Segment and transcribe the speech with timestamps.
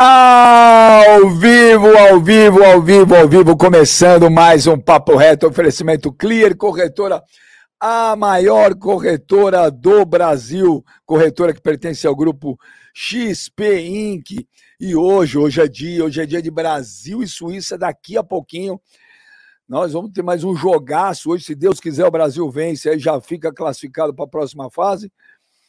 [0.00, 6.56] Ao vivo, ao vivo, ao vivo, ao vivo, começando mais um Papo Reto, oferecimento Clear,
[6.56, 7.20] corretora,
[7.80, 12.56] a maior corretora do Brasil, corretora que pertence ao grupo
[12.94, 14.46] XP Inc.
[14.78, 18.80] E hoje, hoje é dia, hoje é dia de Brasil e Suíça, daqui a pouquinho
[19.68, 23.20] nós vamos ter mais um jogaço hoje, se Deus quiser o Brasil vence, aí já
[23.20, 25.10] fica classificado para a próxima fase.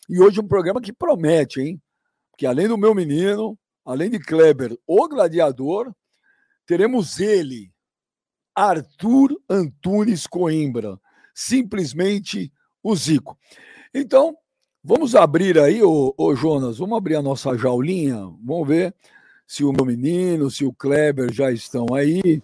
[0.07, 1.81] E hoje um programa que promete, hein?
[2.37, 5.93] Que além do meu menino, além de Kleber, o gladiador,
[6.65, 7.71] teremos ele,
[8.53, 10.99] Arthur Antunes Coimbra,
[11.33, 12.51] simplesmente
[12.83, 13.37] o Zico.
[13.93, 14.35] Então,
[14.83, 18.93] vamos abrir aí, ô, ô, Jonas, vamos abrir a nossa jaulinha, vamos ver
[19.47, 22.41] se o meu menino, se o Kleber já estão aí.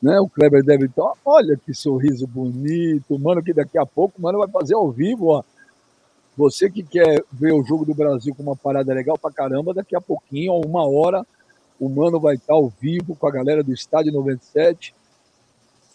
[0.00, 0.20] Né?
[0.20, 1.12] O Kleber deve estar.
[1.24, 5.42] Olha que sorriso bonito, mano, que daqui a pouco mano vai fazer ao vivo, ó.
[6.38, 9.96] Você que quer ver o jogo do Brasil com uma parada legal pra caramba, daqui
[9.96, 11.26] a pouquinho, ó, uma hora,
[11.80, 14.94] o Mano vai estar ao vivo com a galera do Estádio 97,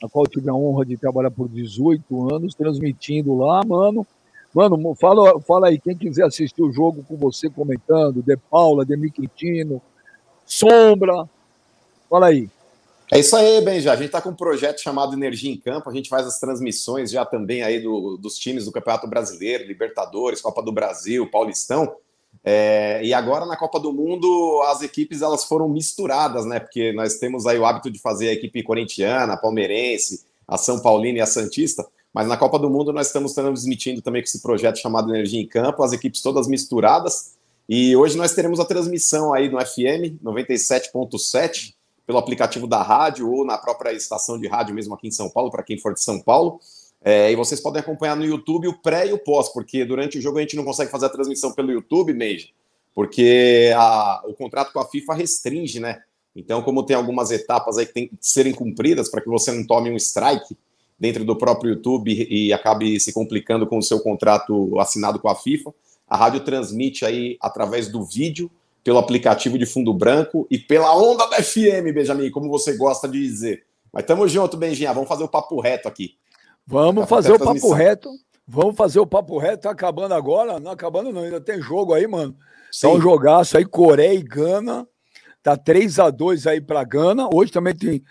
[0.04, 4.06] a qual eu tive a honra de trabalhar por 18 anos, transmitindo lá, mano.
[4.54, 8.98] Mano, fala, fala aí, quem quiser assistir o jogo com você comentando, De Paula, De
[9.12, 9.82] Quintino,
[10.46, 11.24] Sombra,
[12.10, 12.50] fala aí.
[13.14, 13.92] É isso aí, Benja.
[13.92, 15.88] A gente está com um projeto chamado Energia em Campo.
[15.88, 20.42] A gente faz as transmissões já também aí do, dos times do Campeonato Brasileiro, Libertadores,
[20.42, 21.96] Copa do Brasil, Paulistão.
[22.44, 26.60] É, e agora na Copa do Mundo as equipes elas foram misturadas, né?
[26.60, 30.80] Porque nós temos aí o hábito de fazer a equipe corintiana, a palmeirense, a São
[30.80, 31.86] Paulina e a Santista.
[32.12, 35.48] Mas na Copa do Mundo nós estamos transmitindo também com esse projeto chamado Energia em
[35.48, 37.36] Campo, as equipes todas misturadas.
[37.70, 41.76] E hoje nós teremos a transmissão aí no FM 97.7
[42.06, 45.50] pelo aplicativo da rádio ou na própria estação de rádio mesmo aqui em São Paulo,
[45.50, 46.60] para quem for de São Paulo.
[47.04, 50.22] É, e vocês podem acompanhar no YouTube o pré e o pós, porque durante o
[50.22, 52.48] jogo a gente não consegue fazer a transmissão pelo YouTube, Meija,
[52.96, 56.02] porque a, o contrato com a FIFA restringe, né?
[56.36, 59.66] Então, como tem algumas etapas aí que tem que serem cumpridas para que você não
[59.66, 60.58] tome um strike
[61.00, 65.36] dentro do próprio YouTube e acabe se complicando com o seu contrato assinado com a
[65.36, 65.74] FIFA,
[66.08, 68.50] a rádio transmite aí através do vídeo
[68.84, 73.20] pelo aplicativo de fundo branco e pela onda da FM, Benjamin, como você gosta de
[73.20, 73.64] dizer.
[73.92, 76.18] Mas tamo junto, Benjinha, vamos fazer o papo reto aqui.
[76.66, 78.10] Vamos fazer o papo reto.
[78.46, 80.60] Vamos fazer o papo reto, tá acabando agora?
[80.60, 82.36] Não acabando não, ainda tem jogo aí, mano.
[82.72, 82.88] Sim.
[82.88, 84.86] Tá um jogaço aí, Coreia e Gana.
[85.42, 87.30] Tá 3 a 2 aí pra Gana.
[87.34, 88.04] Hoje também tem,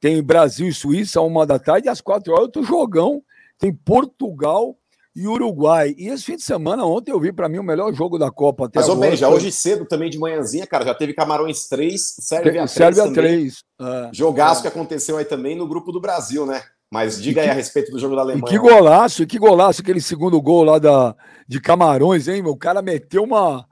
[0.00, 3.22] tem Brasil e Suíça, uma da tarde, às quatro horas, outro jogão.
[3.58, 4.76] Tem Portugal
[5.18, 5.96] e Uruguai.
[5.98, 8.66] E esse fim de semana, ontem eu vi para mim o melhor jogo da Copa
[8.66, 9.10] até Mas, agora.
[9.10, 13.12] Mas, já hoje cedo também de manhãzinha, cara, já teve Camarões 3, Sérvia 3 Sérvia
[13.12, 13.64] 3.
[13.80, 14.62] É, Jogaço é.
[14.62, 16.62] que aconteceu aí também no grupo do Brasil, né?
[16.88, 18.46] Mas diga que, aí a respeito do jogo da Alemanha.
[18.46, 21.16] E que golaço, que golaço, aquele segundo gol lá da,
[21.48, 22.40] de Camarões, hein?
[22.46, 23.66] O cara meteu uma...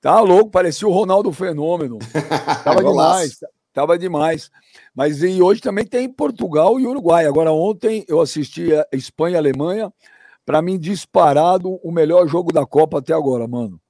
[0.00, 1.98] Tá louco, parecia o Ronaldo Fenômeno.
[2.64, 3.38] Tava demais,
[3.72, 4.50] tava demais.
[4.94, 7.24] Mas e hoje também tem Portugal e Uruguai.
[7.24, 9.92] Agora ontem eu assisti a Espanha e Alemanha
[10.44, 13.80] para mim, disparado, o melhor jogo da Copa até agora, mano.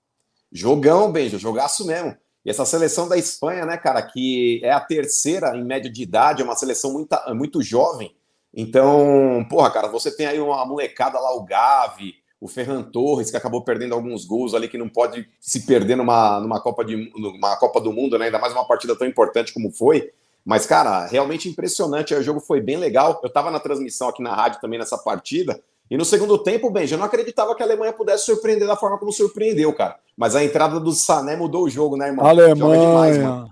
[0.51, 2.17] Jogão, beijo, jogaço mesmo.
[2.45, 6.43] E essa seleção da Espanha, né, cara, que é a terceira em média de idade,
[6.43, 8.15] é uma seleção muito, muito jovem.
[8.53, 13.37] Então, porra, cara, você tem aí uma molecada lá, o Gavi, o Ferran Torres, que
[13.37, 17.57] acabou perdendo alguns gols ali, que não pode se perder numa, numa, Copa, de, numa
[17.57, 18.27] Copa do Mundo, né?
[18.27, 20.11] Ainda mais uma partida tão importante como foi.
[20.45, 22.12] Mas, cara, realmente impressionante.
[22.12, 23.21] O jogo foi bem legal.
[23.23, 25.62] Eu tava na transmissão aqui na rádio também nessa partida.
[25.91, 28.98] E no segundo tempo, bem, já não acreditava que a Alemanha pudesse surpreender da forma
[28.98, 29.97] como surpreendeu, cara.
[30.16, 32.25] Mas a entrada do Sané mudou o jogo, né, irmão?
[32.25, 32.81] Alemanha.
[32.81, 33.48] Demais, mano.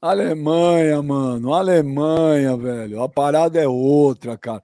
[0.00, 1.54] Alemanha, mano.
[1.54, 3.02] Alemanha, velho.
[3.02, 4.62] A parada é outra, cara.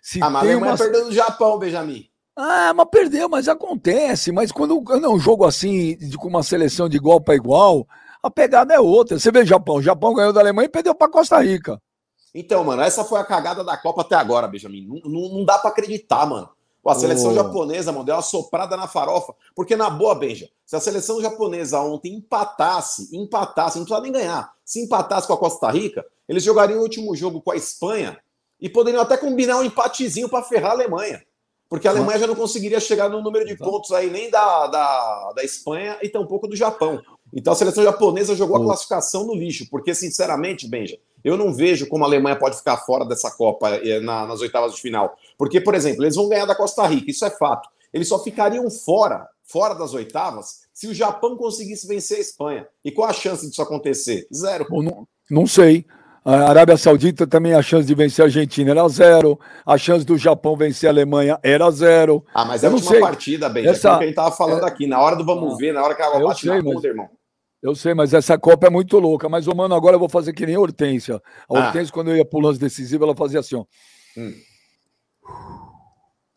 [0.00, 0.78] Se ah, mas a Alemanha uma...
[0.78, 2.08] perdeu no Japão, Benjamin.
[2.36, 4.30] Ah, mas perdeu, mas acontece.
[4.30, 7.86] Mas quando, quando é um jogo assim, de, com uma seleção de igual para igual,
[8.22, 9.18] a pegada é outra.
[9.18, 9.76] Você vê o Japão.
[9.76, 11.80] O Japão ganhou da Alemanha e perdeu para Costa Rica.
[12.34, 14.86] Então, mano, essa foi a cagada da Copa até agora, Benjamin.
[14.86, 16.48] Não, não, não dá para acreditar, mano.
[16.88, 17.34] A seleção oh.
[17.34, 19.34] japonesa, mano, deu uma soprada na farofa.
[19.54, 24.52] Porque, na boa, Benja, se a seleção japonesa ontem empatasse, empatasse, não precisava nem ganhar,
[24.64, 28.18] se empatasse com a Costa Rica, eles jogariam o último jogo com a Espanha
[28.60, 31.22] e poderiam até combinar um empatezinho para ferrar a Alemanha.
[31.68, 35.32] Porque a Alemanha já não conseguiria chegar no número de pontos aí nem da, da,
[35.34, 37.02] da Espanha e tampouco do Japão.
[37.34, 41.86] Então a seleção japonesa jogou a classificação no lixo, porque, sinceramente, Benja, eu não vejo
[41.88, 45.16] como a Alemanha pode ficar fora dessa Copa eh, na, nas oitavas de final.
[45.36, 47.68] Porque, por exemplo, eles vão ganhar da Costa Rica, isso é fato.
[47.92, 52.66] Eles só ficariam fora, fora das oitavas, se o Japão conseguisse vencer a Espanha.
[52.84, 54.26] E qual a chance disso acontecer?
[54.32, 54.66] Zero.
[54.70, 55.86] Não, não sei.
[56.24, 59.38] A Arábia Saudita também a chance de vencer a Argentina era zero.
[59.64, 62.24] A chance do Japão vencer a Alemanha era zero.
[62.34, 63.00] Ah, mas é a última sei.
[63.00, 63.64] partida, bem.
[63.64, 63.90] Essa...
[63.90, 64.68] É o que a gente estava falando é...
[64.68, 64.88] aqui.
[64.88, 66.82] Na hora do vamos ah, ver, na hora que a água bate sei, na mas...
[66.82, 67.08] irmão.
[67.62, 69.28] Eu sei, mas essa Copa é muito louca.
[69.28, 71.16] Mas, ô, mano, agora eu vou fazer que nem a Hortência.
[71.16, 71.66] A ah.
[71.66, 73.64] Hortência, quando eu ia pro lance decisivo, ela fazia assim, ó.
[74.16, 74.34] Hum.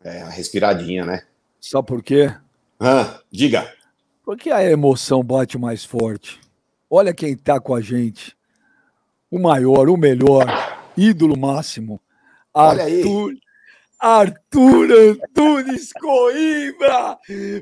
[0.02, 1.22] É, uma respiradinha, né?
[1.60, 2.34] Sabe por quê?
[2.78, 3.70] Ah, diga.
[4.24, 6.40] Porque a emoção bate mais forte.
[6.88, 8.36] Olha quem tá com a gente.
[9.30, 10.46] O maior, o melhor,
[10.96, 12.00] ídolo máximo.
[12.52, 13.40] Olha Arthur, aí.
[14.00, 17.18] Arthur Antunes Coimbra!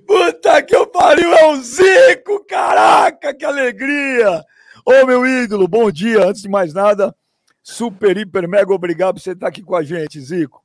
[0.06, 2.44] Puta que eu pariu, é o Zico!
[2.44, 4.44] Caraca, que alegria!
[4.86, 6.24] Ô, meu ídolo, bom dia.
[6.26, 7.12] Antes de mais nada,
[7.60, 10.62] super, hiper, mega obrigado por você estar aqui com a gente, Zico.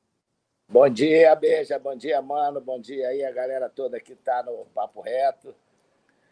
[0.68, 4.66] Bom dia, beija, bom dia, mano, bom dia aí a galera toda que tá no
[4.72, 5.52] Papo Reto.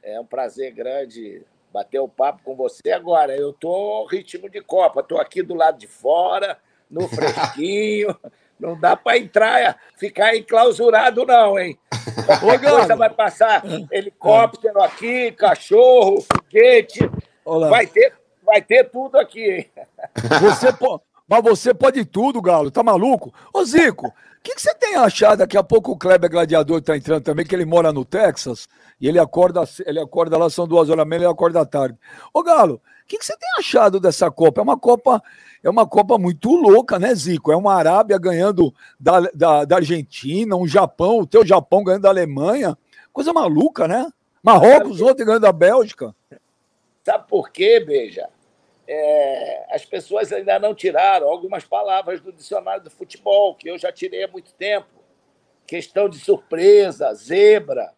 [0.05, 1.43] É um prazer grande
[1.73, 3.37] bater o papo com você agora.
[3.37, 6.59] Eu tô ritmo de Copa, tô aqui do lado de fora,
[6.89, 8.17] no fresquinho.
[8.63, 11.77] Não dá para entrar, ficar enclausurado, não, hein?
[12.39, 13.61] Qualquer coisa vai passar
[13.91, 17.01] helicóptero aqui, cachorro, foguete.
[17.45, 18.13] Vai ter,
[18.47, 19.71] vai ter tudo aqui, hein?
[20.41, 21.03] Você pode.
[21.29, 22.71] Mas você pode tudo, Galo.
[22.71, 23.35] Tá maluco?
[23.53, 24.13] Ô, Zico, o
[24.45, 25.39] que, que, você tem achado?
[25.39, 28.69] Daqui a pouco o Kleber Gladiador tá entrando também, que ele mora no Texas,
[29.01, 31.99] e ele acorda, ele acorda lá, são duas horas da manhã, ele acorda à tarde.
[32.33, 32.81] Ô, Galo, o
[33.13, 34.61] que, que, você tem achado dessa Copa?
[34.61, 35.23] É uma Copa
[35.63, 37.53] é uma Copa muito louca, né, Zico?
[37.53, 42.09] É uma Arábia ganhando da, da, da Argentina, um Japão, o teu Japão ganhando da
[42.09, 42.77] Alemanha.
[43.13, 44.11] Coisa maluca, né?
[44.43, 46.15] Marrocos ontem ganhando da Bélgica.
[47.05, 48.29] Sabe por quê, Beija?
[48.89, 53.93] É, as pessoas ainda não tiraram algumas palavras do dicionário do futebol, que eu já
[53.93, 54.89] tirei há muito tempo.
[55.67, 57.93] Questão de surpresa, zebra.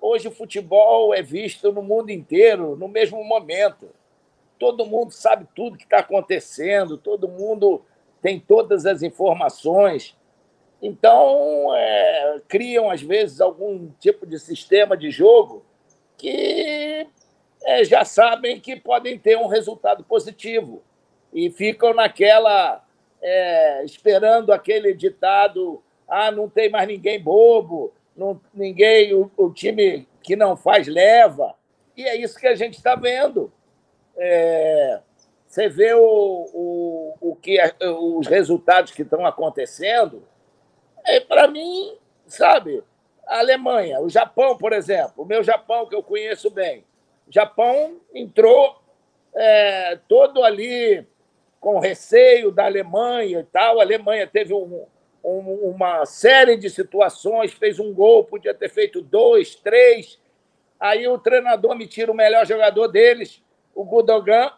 [0.00, 3.90] Hoje o futebol é visto no mundo inteiro no mesmo momento
[4.58, 7.84] todo mundo sabe tudo que está acontecendo, todo mundo
[8.20, 10.16] tem todas as informações.
[10.82, 15.64] Então, é, criam, às vezes, algum tipo de sistema de jogo
[16.16, 17.06] que
[17.64, 20.82] é, já sabem que podem ter um resultado positivo
[21.32, 22.82] e ficam naquela.
[23.22, 30.06] É, esperando aquele ditado: ah, não tem mais ninguém bobo, não, ninguém, o, o time
[30.22, 31.54] que não faz leva.
[31.96, 33.50] E é isso que a gente está vendo
[34.16, 35.00] é,
[35.46, 40.22] você vê o, o, o que os resultados que estão acontecendo,
[41.04, 41.96] é, para mim,
[42.26, 42.82] sabe,
[43.26, 46.84] a Alemanha, o Japão, por exemplo, o meu Japão que eu conheço bem,
[47.26, 48.80] o Japão entrou
[49.34, 51.06] é, todo ali
[51.60, 53.80] com receio da Alemanha e tal.
[53.80, 54.86] A Alemanha teve um,
[55.24, 55.40] um,
[55.70, 60.20] uma série de situações, fez um gol, podia ter feito dois, três.
[60.78, 63.42] Aí o treinador me tira o melhor jogador deles,
[63.76, 64.50] o Gudogan,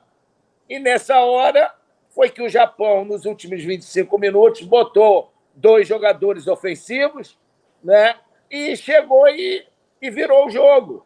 [0.68, 1.74] e nessa hora
[2.10, 7.36] foi que o Japão, nos últimos 25 minutos, botou dois jogadores ofensivos,
[7.82, 8.14] né?
[8.48, 9.66] E chegou e,
[10.00, 11.04] e virou o jogo.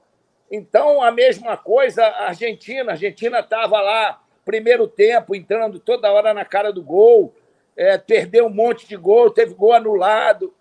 [0.50, 2.90] Então, a mesma coisa, a Argentina.
[2.90, 7.34] A Argentina estava lá, primeiro tempo, entrando toda hora na cara do gol,
[7.74, 10.54] é, perdeu um monte de gol, teve gol anulado.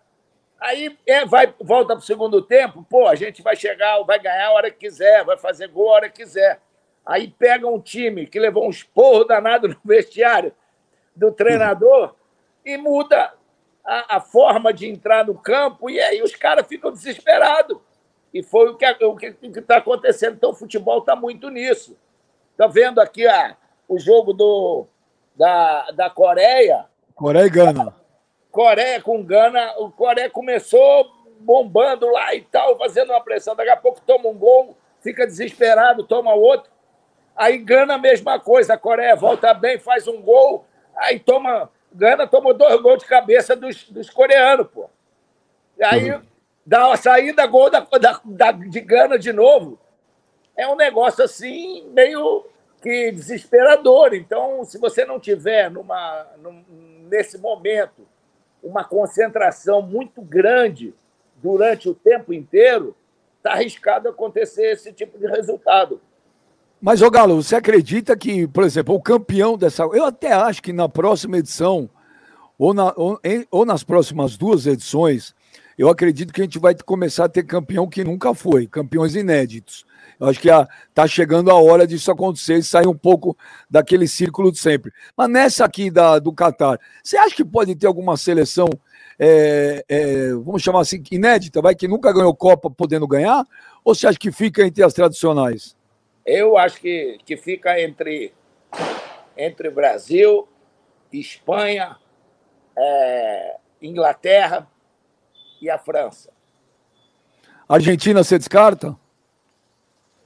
[0.57, 4.47] Aí é, vai, volta para o segundo tempo, pô, a gente vai chegar, vai ganhar
[4.47, 6.61] a hora que quiser, vai fazer gol a hora que quiser.
[7.05, 10.53] Aí pega um time que levou um esporro danado no vestiário
[11.15, 12.15] do treinador
[12.65, 13.33] e muda
[13.83, 17.77] a, a forma de entrar no campo, e aí os caras ficam desesperados.
[18.33, 20.35] E foi o que está acontecendo.
[20.35, 21.97] Então, o futebol está muito nisso.
[22.51, 23.57] Está vendo aqui ah,
[23.89, 24.85] o jogo do,
[25.35, 26.85] da, da Coreia?
[27.13, 27.93] Coreia e Gana.
[28.49, 29.73] Coreia com Gana.
[29.79, 33.55] O Coreia começou bombando lá e tal, fazendo uma pressão.
[33.55, 36.71] Daqui a pouco toma um gol, fica desesperado, toma outro.
[37.35, 41.69] Aí Gana a mesma coisa, a Coreia volta bem, faz um gol, aí toma.
[41.93, 44.89] Gana tomou dois gols de cabeça dos, dos coreanos, pô.
[45.77, 46.21] E aí uhum.
[46.65, 49.77] dá uma saída, gol da, da, da, de Gana de novo.
[50.55, 52.45] É um negócio assim, meio
[52.81, 54.13] que desesperador.
[54.13, 56.63] Então, se você não tiver numa, num,
[57.09, 58.07] nesse momento
[58.63, 60.93] uma concentração muito grande
[61.35, 62.95] durante o tempo inteiro,
[63.37, 66.01] está arriscado acontecer esse tipo de resultado.
[66.81, 69.83] Mas, ô Galo, você acredita que, por exemplo, o campeão dessa.
[69.83, 71.87] Eu até acho que na próxima edição,
[72.57, 75.35] ou, na, ou, em, ou nas próximas duas edições,
[75.77, 79.85] eu acredito que a gente vai começar a ter campeão que nunca foi, campeões inéditos.
[80.19, 83.37] Eu acho que está chegando a hora disso acontecer e sair um pouco
[83.69, 84.91] daquele círculo de sempre.
[85.15, 88.67] Mas nessa aqui da, do Catar, você acha que pode ter alguma seleção,
[89.19, 93.45] é, é, vamos chamar assim, inédita, vai que nunca ganhou Copa podendo ganhar?
[93.83, 95.79] Ou você acha que fica entre as tradicionais?
[96.25, 98.33] Eu acho que, que fica entre,
[99.35, 100.47] entre Brasil,
[101.11, 101.97] Espanha,
[102.77, 104.67] é, Inglaterra
[105.61, 106.31] e a França.
[107.67, 108.95] Argentina você descarta?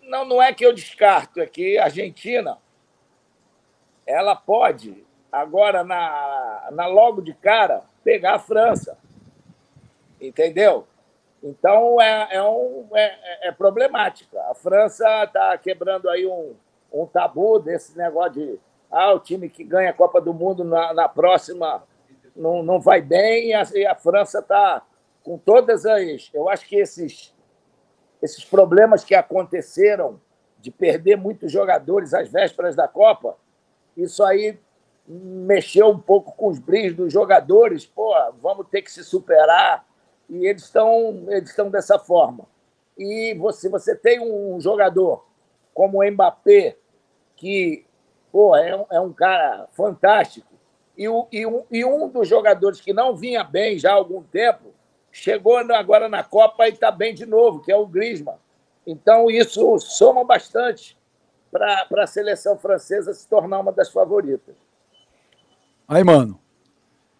[0.01, 2.57] Não, não é que eu descarto, é que a Argentina
[4.05, 8.97] ela pode, agora, na, na logo de cara, pegar a França.
[10.21, 10.87] Entendeu?
[11.45, 14.41] Então é, é, um, é, é problemática.
[14.49, 16.55] A França está quebrando aí um,
[16.91, 18.59] um tabu desse negócio de
[18.89, 21.83] ah, o time que ganha a Copa do Mundo na, na próxima
[22.35, 24.81] não, não vai bem e a, e a França está
[25.21, 26.31] com todas as.
[26.33, 27.31] Eu acho que esses,
[28.23, 30.19] esses problemas que aconteceram
[30.59, 33.37] de perder muitos jogadores às vésperas da Copa,
[33.95, 34.57] isso aí
[35.07, 37.85] mexeu um pouco com os brilhos dos jogadores.
[37.85, 39.85] Pô, vamos ter que se superar
[40.29, 42.45] e eles estão eles estão dessa forma.
[42.97, 45.25] E você você tem um jogador
[45.73, 46.77] como o Mbappé
[47.35, 47.85] que
[48.31, 50.53] pô, é, um, é um cara fantástico
[50.97, 54.23] e, o, e, um, e um dos jogadores que não vinha bem já há algum
[54.23, 54.73] tempo
[55.11, 58.37] chegou agora na Copa e está bem de novo, que é o Griezmann.
[58.85, 60.97] Então isso soma bastante
[61.51, 64.55] para a seleção francesa se tornar uma das favoritas.
[65.87, 66.39] Aí, mano.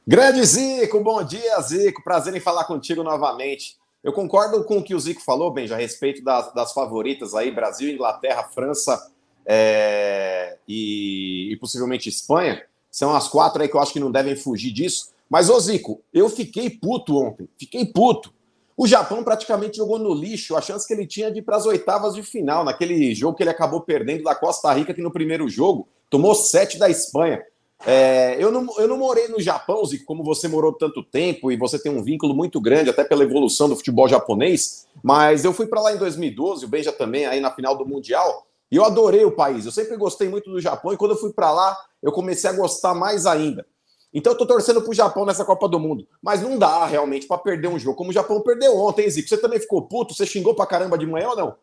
[0.07, 2.03] Grande Zico, bom dia, Zico.
[2.03, 3.75] Prazer em falar contigo novamente.
[4.03, 7.49] Eu concordo com o que o Zico falou, Benja, a respeito das, das favoritas aí,
[7.49, 9.11] Brasil, Inglaterra, França
[9.43, 12.61] é, e, e, possivelmente Espanha.
[12.91, 15.09] São as quatro aí que eu acho que não devem fugir disso.
[15.27, 17.49] Mas, ô Zico, eu fiquei puto ontem.
[17.57, 18.31] Fiquei puto.
[18.77, 21.65] O Japão praticamente jogou no lixo a chance que ele tinha de ir para as
[21.65, 25.49] oitavas de final, naquele jogo que ele acabou perdendo da Costa Rica, que no primeiro
[25.49, 27.41] jogo tomou sete da Espanha.
[27.85, 31.57] É, eu, não, eu não morei no Japão, Zico, como você morou tanto tempo e
[31.57, 35.67] você tem um vínculo muito grande, até pela evolução do futebol japonês, mas eu fui
[35.67, 39.23] para lá em 2012, o Benja também, aí na final do Mundial, e eu adorei
[39.25, 39.65] o país.
[39.65, 42.53] Eu sempre gostei muito do Japão e quando eu fui para lá, eu comecei a
[42.53, 43.65] gostar mais ainda.
[44.13, 46.07] Então eu tô torcendo pro Japão nessa Copa do Mundo.
[46.21, 49.27] Mas não dá realmente para perder um jogo como o Japão perdeu ontem, Zico.
[49.27, 50.13] Você também ficou puto?
[50.13, 51.55] Você xingou pra caramba de manhã ou não?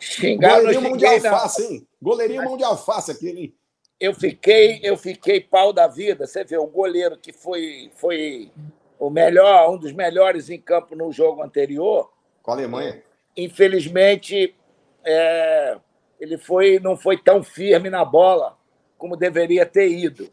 [0.00, 1.86] Xingar, Goleirinho mão de alface, hein?
[2.00, 3.54] Goleirinho mão de alface aquele, hein?
[4.00, 6.26] Eu fiquei, eu fiquei pau da vida.
[6.26, 8.50] Você vê, o goleiro que foi, foi
[8.98, 12.10] o melhor, um dos melhores em campo no jogo anterior.
[12.42, 13.02] Com a Alemanha.
[13.36, 14.56] Infelizmente,
[15.04, 15.76] é,
[16.18, 18.56] ele foi, não foi tão firme na bola
[18.96, 20.30] como deveria ter ido.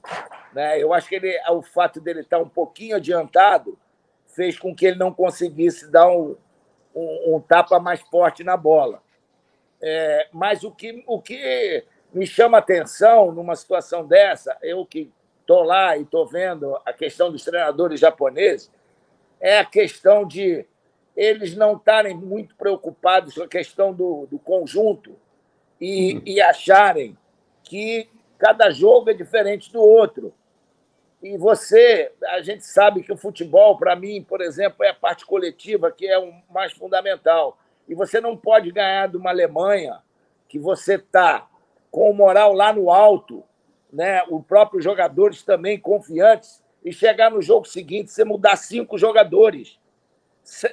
[0.54, 0.82] Né?
[0.82, 3.78] Eu acho que ele, o fato dele estar um pouquinho adiantado
[4.28, 6.38] fez com que ele não conseguisse dar um,
[6.96, 9.02] um, um tapa mais forte na bola.
[9.82, 11.84] É, mas o que, o que
[12.14, 15.12] me chama atenção numa situação dessa, eu que
[15.42, 18.72] estou lá e estou vendo a questão dos treinadores japoneses,
[19.40, 20.66] é a questão de
[21.16, 25.16] eles não estarem muito preocupados com a questão do, do conjunto
[25.80, 26.22] e, uhum.
[26.26, 27.18] e acharem
[27.64, 30.34] que cada jogo é diferente do outro.
[31.22, 35.26] E você, a gente sabe que o futebol, para mim, por exemplo, é a parte
[35.26, 37.58] coletiva que é o mais fundamental.
[37.88, 40.00] E você não pode ganhar de uma Alemanha
[40.48, 41.48] que você está
[41.92, 43.44] com o moral lá no alto,
[43.92, 44.24] né?
[44.30, 49.78] os próprios jogadores também confiantes, e chegar no jogo seguinte você mudar cinco jogadores.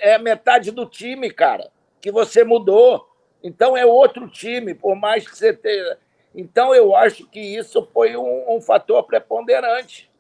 [0.01, 3.09] É metade do time, cara, que você mudou.
[3.43, 5.99] Então é outro time, por mais que você tenha.
[6.35, 10.11] Então eu acho que isso foi um, um fator preponderante.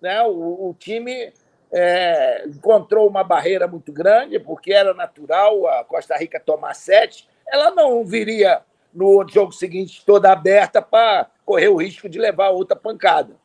[0.00, 0.22] Né?
[0.22, 1.32] O, o time
[1.72, 7.28] é, encontrou uma barreira muito grande, porque era natural a Costa Rica tomar sete.
[7.48, 12.76] Ela não viria no jogo seguinte toda aberta para correr o risco de levar outra
[12.76, 13.36] pancada.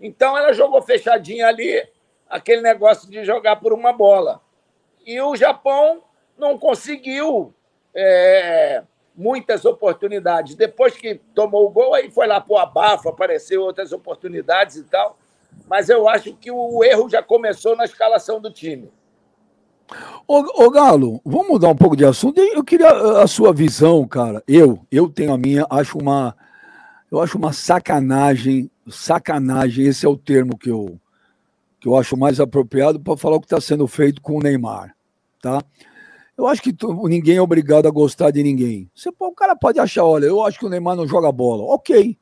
[0.00, 1.86] Então ela jogou fechadinha ali,
[2.28, 4.40] aquele negócio de jogar por uma bola.
[5.06, 6.02] E o Japão
[6.36, 7.54] não conseguiu
[7.94, 8.82] é,
[9.14, 10.54] muitas oportunidades.
[10.54, 14.84] Depois que tomou o gol, aí foi lá para o abafo, apareceu outras oportunidades e
[14.84, 15.16] tal.
[15.68, 18.90] Mas eu acho que o erro já começou na escalação do time.
[20.26, 22.40] Ô, ô, Galo, vamos mudar um pouco de assunto.
[22.40, 22.88] Eu queria
[23.22, 24.42] a sua visão, cara.
[24.48, 26.34] Eu, eu tenho a minha, acho uma,
[27.10, 29.86] eu acho uma sacanagem, sacanagem.
[29.86, 30.98] Esse é o termo que eu,
[31.78, 34.94] que eu acho mais apropriado para falar o que está sendo feito com o Neymar,
[35.42, 35.62] tá?
[36.36, 38.90] Eu acho que tu, ninguém é obrigado a gostar de ninguém.
[38.94, 42.16] Você, o cara pode achar, olha, eu acho que o Neymar não joga bola, ok.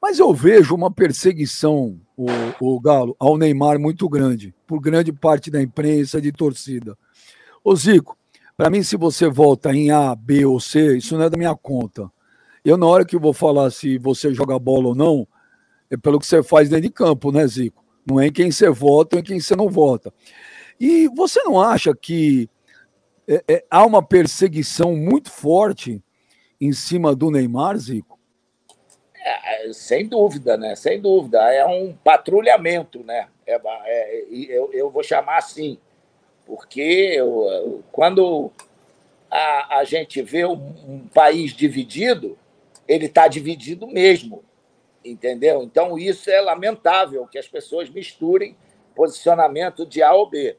[0.00, 2.26] Mas eu vejo uma perseguição, o,
[2.60, 6.96] o Galo, ao Neymar muito grande, por grande parte da imprensa, de torcida.
[7.64, 8.16] Ô Zico,
[8.56, 11.54] para mim, se você volta em A, B ou C, isso não é da minha
[11.54, 12.10] conta.
[12.64, 15.26] Eu, na hora que eu vou falar se você joga bola ou não,
[15.90, 17.84] é pelo que você faz dentro de campo, né, Zico?
[18.04, 20.12] Não é em quem você vota ou em quem você não vota.
[20.78, 22.48] E você não acha que
[23.26, 26.02] é, é, há uma perseguição muito forte
[26.60, 28.15] em cima do Neymar, Zico?
[29.28, 30.76] É, sem dúvida, né?
[30.76, 31.52] Sem dúvida.
[31.52, 33.28] É um patrulhamento, né?
[33.44, 35.78] É, é, eu, eu vou chamar assim,
[36.46, 36.80] porque
[37.16, 38.52] eu, quando
[39.28, 42.38] a, a gente vê um, um país dividido,
[42.86, 44.44] ele está dividido mesmo,
[45.04, 45.60] entendeu?
[45.60, 48.56] Então, isso é lamentável, que as pessoas misturem
[48.94, 50.56] posicionamento de A ou B.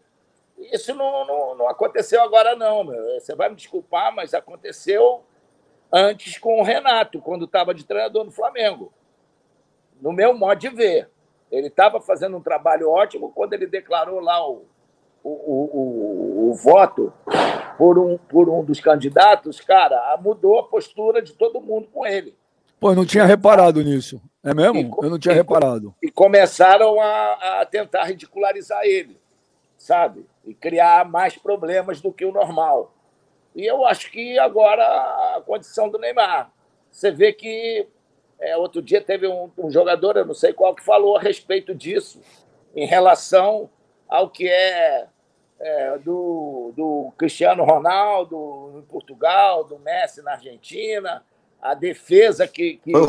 [0.58, 2.84] Isso não, não, não aconteceu agora, não.
[2.84, 3.20] Meu.
[3.20, 5.24] Você vai me desculpar, mas aconteceu
[5.92, 8.92] antes com o Renato, quando estava de treinador no Flamengo.
[10.02, 11.10] No meu modo de ver.
[11.52, 14.66] Ele estava fazendo um trabalho ótimo quando ele declarou lá o,
[15.24, 17.14] o, o, o, voto
[17.78, 22.36] por um, por um dos candidatos, cara, mudou a postura de todo mundo com ele.
[22.80, 24.22] Pô, eu não tinha reparado nisso.
[24.44, 24.78] É mesmo?
[24.78, 25.96] E, eu não tinha e, reparado.
[26.02, 29.18] E começaram a, a tentar ridicularizar ele,
[29.78, 30.26] sabe?
[30.46, 32.94] E criar mais problemas do que o normal.
[33.58, 36.52] E eu acho que agora a condição do Neymar.
[36.92, 37.88] Você vê que
[38.40, 41.74] é, outro dia teve um, um, jogador, eu não sei qual, que falou a respeito
[41.74, 42.22] disso,
[42.76, 43.68] em relação
[44.08, 45.08] ao que é,
[45.60, 51.26] é do, do Cristiano Ronaldo em Portugal, do Messi na Argentina,
[51.60, 53.08] a defesa que, que, que, o,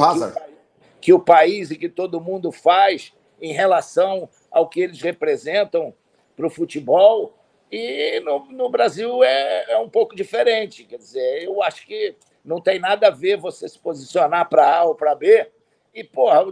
[0.98, 5.92] que o país e que todo mundo faz em relação ao que eles representam
[6.34, 7.34] para o futebol.
[7.70, 10.84] E no, no Brasil é, é um pouco diferente.
[10.84, 14.84] Quer dizer, eu acho que não tem nada a ver você se posicionar para A
[14.84, 15.50] ou para B
[15.94, 16.44] e, porra,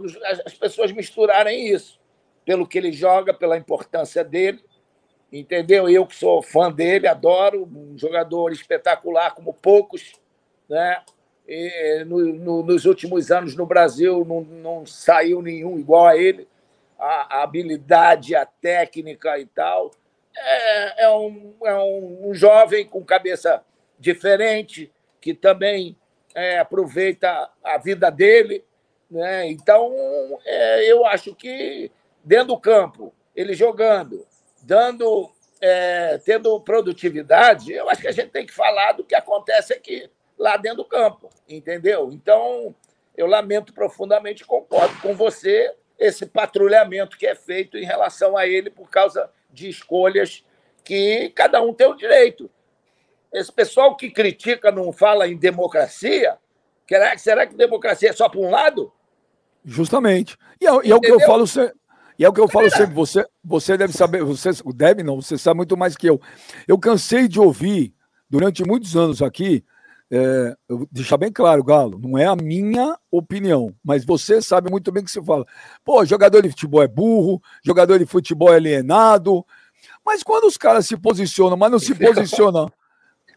[0.45, 1.99] as pessoas misturarem isso
[2.45, 4.63] pelo que ele joga, pela importância dele,
[5.31, 5.89] entendeu?
[5.89, 10.13] Eu que sou fã dele, adoro, um jogador espetacular como poucos,
[10.69, 11.01] né?
[11.47, 16.47] E no, no, nos últimos anos no Brasil não, não saiu nenhum igual a ele.
[16.99, 19.91] A, a habilidade, a técnica e tal.
[20.39, 23.63] É, é, um, é um, jovem com cabeça
[23.99, 25.97] diferente, que também
[26.35, 28.63] é, aproveita a vida dele.
[29.09, 29.49] Né?
[29.49, 29.91] Então,
[30.45, 31.91] é, eu acho que
[32.23, 34.27] dentro do campo, ele jogando,
[34.61, 39.73] dando, é, tendo produtividade, eu acho que a gente tem que falar do que acontece
[39.73, 42.11] aqui, lá dentro do campo, entendeu?
[42.11, 42.75] Então,
[43.15, 48.69] eu lamento profundamente, concordo com você, esse patrulhamento que é feito em relação a ele
[48.69, 50.43] por causa de escolhas
[50.83, 52.49] que cada um tem o direito.
[53.33, 56.37] Esse pessoal que critica não fala em democracia.
[57.17, 58.91] Será, que democracia é só para um lado?
[59.65, 60.37] Justamente.
[60.61, 61.75] E é, e é o que eu falo sempre.
[62.19, 65.37] E é o que eu falo sempre, você, você deve saber, você deve não, você
[65.37, 66.19] sabe muito mais que eu.
[66.67, 67.93] Eu cansei de ouvir
[68.27, 69.63] durante muitos anos aqui,
[70.11, 70.55] é,
[70.89, 75.11] deixar bem claro, Galo, não é a minha opinião, mas você sabe muito bem que
[75.11, 75.45] você fala.
[75.83, 79.45] Pô, jogador de futebol é burro, jogador de futebol é alienado.
[80.05, 82.71] Mas quando os caras se posicionam, mas não se posicionam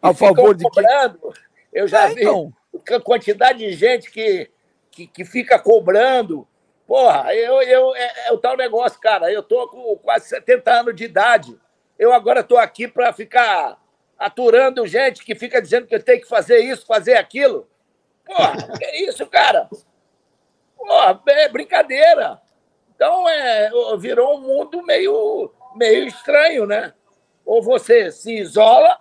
[0.00, 1.18] a favor de cobrando.
[1.18, 1.40] que.
[1.72, 2.52] Eu já é, vi então.
[2.90, 4.48] a quantidade de gente que,
[4.90, 6.46] que, que, fica cobrando.
[6.86, 9.32] Porra, eu, eu, é, é o tal negócio, cara.
[9.32, 11.56] Eu tô com quase 70 anos de idade.
[11.98, 13.78] Eu agora estou aqui para ficar
[14.20, 17.66] aturando gente que fica dizendo que eu tenho que fazer isso, fazer aquilo.
[18.26, 19.66] Porra, que é isso, cara?
[20.76, 22.38] Porra, é brincadeira.
[22.94, 26.92] Então, é, virou um mundo meio, meio estranho, né?
[27.46, 28.98] Ou você se isola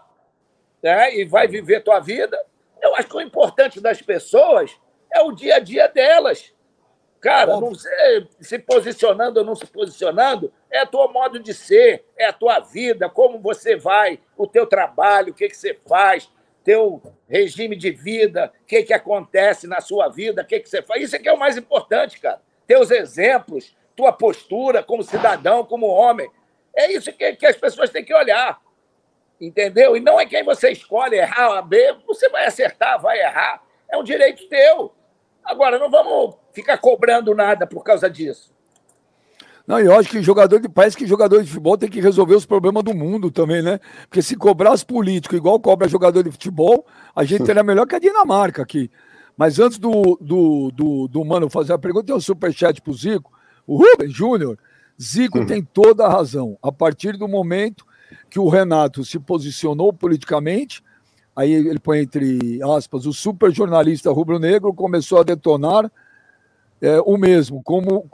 [0.82, 2.41] né, e vai viver tua vida.
[2.82, 4.71] Eu acho que o importante das pessoas
[5.12, 6.53] é o dia a dia delas.
[7.21, 12.05] Cara, não sei se posicionando ou não se posicionando, é o teu modo de ser,
[12.17, 16.32] é a tua vida, como você vai, o teu trabalho, o que, que você faz,
[16.63, 20.82] teu regime de vida, o que, que acontece na sua vida, o que, que você
[20.82, 21.03] faz.
[21.03, 22.41] Isso é que é o mais importante, cara.
[22.65, 26.29] Teus exemplos, tua postura como cidadão, como homem.
[26.73, 28.62] É isso que, que as pessoas têm que olhar
[29.39, 29.95] entendeu?
[29.95, 33.97] E não é quem você escolhe errar A, B, você vai acertar, vai errar, é
[33.97, 34.93] um direito teu.
[35.43, 38.54] Agora, não vamos ficar cobrando nada por causa disso.
[39.69, 42.45] Não, eu acho que jogador de parece que jogador de futebol tem que resolver os
[42.45, 43.80] problemas do mundo também, né?
[44.02, 47.95] Porque se cobrar os políticos igual cobra jogador de futebol, a gente teria melhor que
[47.95, 48.89] a Dinamarca aqui.
[49.38, 53.32] Mas antes do, do, do, do Mano fazer a pergunta, tem um superchat pro Zico.
[53.67, 54.58] O Rubens Júnior,
[54.99, 55.45] Zico uhum.
[55.45, 56.58] tem toda a razão.
[56.63, 57.86] A partir do momento
[58.28, 60.84] que o Renato se posicionou politicamente,
[61.39, 65.89] aí ele põe entre aspas, o super jornalista rubro-negro começou a detonar
[66.82, 68.10] é, o mesmo, como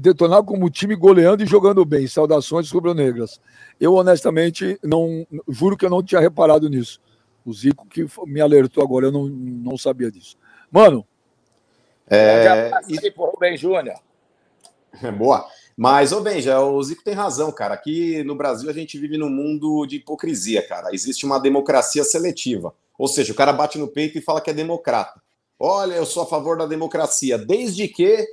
[0.00, 2.06] detonar como time goleando e jogando bem.
[2.06, 3.38] Saudações rubro-negras.
[3.78, 6.98] Eu, honestamente, não juro que eu não tinha reparado nisso.
[7.44, 10.38] O Zico que me alertou agora, eu não, não sabia disso.
[10.70, 11.06] Mano.
[12.06, 12.44] É...
[12.44, 13.96] Já passei por Rubem Júnior.
[15.18, 15.46] Boa.
[15.76, 17.74] Mas, ô Benja, o Zico tem razão, cara.
[17.74, 20.90] Aqui no Brasil a gente vive num mundo de hipocrisia, cara.
[20.92, 22.74] Existe uma democracia seletiva.
[22.98, 25.20] Ou seja, o cara bate no peito e fala que é democrata.
[25.58, 28.26] Olha, eu sou a favor da democracia, desde que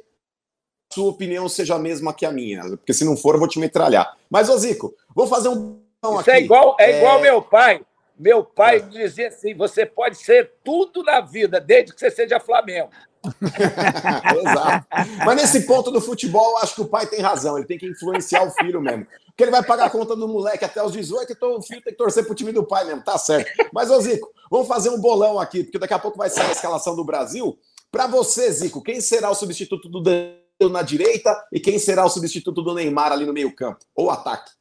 [0.91, 2.63] sua opinião seja a mesma que a minha.
[2.63, 4.17] Porque se não for, eu vou te metralhar.
[4.29, 5.79] Mas, ô Zico, vou fazer um.
[6.03, 6.31] Isso é aqui.
[6.31, 7.81] é igual, é, é igual meu pai.
[8.17, 8.79] Meu pai é.
[8.79, 12.89] dizia assim: você pode ser tudo na vida, desde que você seja Flamengo.
[14.39, 14.87] Exato.
[15.25, 17.57] Mas nesse ponto do futebol, acho que o pai tem razão.
[17.57, 19.05] Ele tem que influenciar o filho mesmo.
[19.27, 21.93] Porque ele vai pagar a conta do moleque até os 18, então o filho tem
[21.93, 23.49] que torcer pro time do pai mesmo, tá certo.
[23.71, 26.51] Mas, ô Zico, vamos fazer um bolão aqui, porque daqui a pouco vai sair a
[26.51, 27.57] escalação do Brasil.
[27.89, 32.09] Para você, Zico, quem será o substituto do Danilo na direita e quem será o
[32.09, 33.79] substituto do Neymar ali no meio-campo?
[33.95, 34.51] Ou ataque?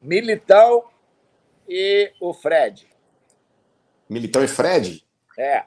[0.00, 0.84] Militão
[1.68, 2.86] e o Fred.
[4.08, 5.04] Militão e Fred?
[5.38, 5.64] É.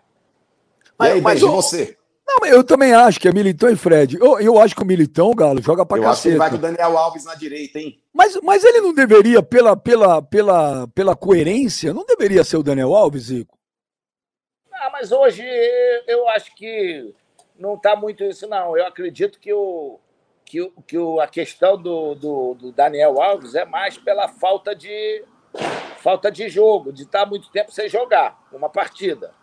[0.99, 1.97] E aí, mas, Benji, você?
[2.39, 4.17] Não, eu também acho que é Militão e Fred.
[4.19, 6.11] Eu, eu acho que o Militão, Galo, joga pra eu caceta.
[6.13, 7.99] Acho que ele vai com o Daniel Alves na direita, hein?
[8.13, 12.93] Mas, mas ele não deveria, pela, pela, pela, pela coerência, não deveria ser o Daniel
[12.93, 13.57] Alves, Zico?
[14.71, 15.43] Ah, mas hoje
[16.07, 17.13] eu acho que
[17.57, 18.77] não está muito isso, não.
[18.77, 19.99] Eu acredito que, o,
[20.45, 24.75] que, o, que o, a questão do, do, do Daniel Alves é mais pela falta
[24.75, 25.23] de,
[25.97, 29.33] falta de jogo, de estar tá muito tempo sem jogar uma partida.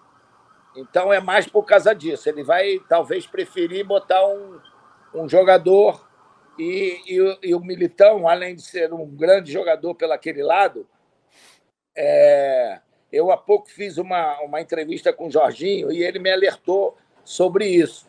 [0.76, 2.28] Então é mais por causa disso.
[2.28, 4.60] Ele vai talvez preferir botar um,
[5.14, 6.06] um jogador
[6.58, 10.87] e, e, e, o Militão, além de ser um grande jogador pelo aquele lado,
[11.96, 12.80] é,
[13.12, 17.66] eu há pouco fiz uma, uma entrevista com o Jorginho e ele me alertou sobre
[17.66, 18.08] isso.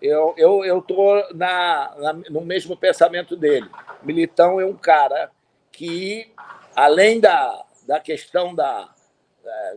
[0.00, 3.68] Eu estou eu, eu na, na, no mesmo pensamento dele.
[4.02, 5.30] Militão é um cara
[5.70, 6.32] que,
[6.74, 8.88] além da, da questão da,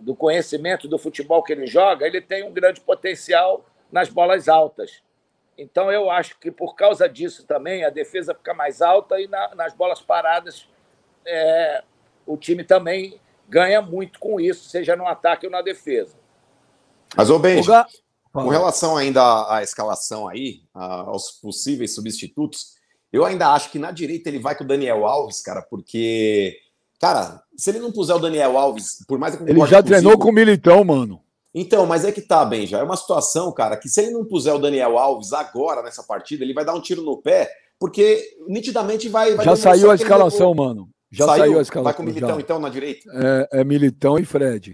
[0.02, 5.02] do conhecimento do futebol que ele joga, ele tem um grande potencial nas bolas altas.
[5.58, 9.54] Então, eu acho que por causa disso também a defesa fica mais alta e na,
[9.56, 10.68] nas bolas paradas
[11.26, 11.84] é,
[12.26, 16.16] o time também ganha muito com isso, seja no ataque ou na defesa.
[17.16, 17.70] Mas, ô Benji,
[18.32, 22.74] com relação ainda à, à escalação aí, aos possíveis substitutos,
[23.12, 26.58] eu ainda acho que na direita ele vai com o Daniel Alves, cara, porque
[27.04, 30.30] Cara, se ele não puser o Daniel Alves, por mais que Ele já treinou com
[30.30, 31.20] o Militão, mano.
[31.54, 34.24] Então, mas é que tá, bem, já é uma situação, cara, que se ele não
[34.24, 38.24] puser o Daniel Alves agora nessa partida, ele vai dar um tiro no pé, porque
[38.48, 39.36] nitidamente vai.
[39.36, 40.88] vai já saiu a escalação, mano.
[41.12, 41.84] Já saiu, saiu, a escalação.
[41.84, 42.40] Vai com o Militão, já.
[42.40, 43.10] então, na direita?
[43.52, 44.74] É, é Militão e Fred.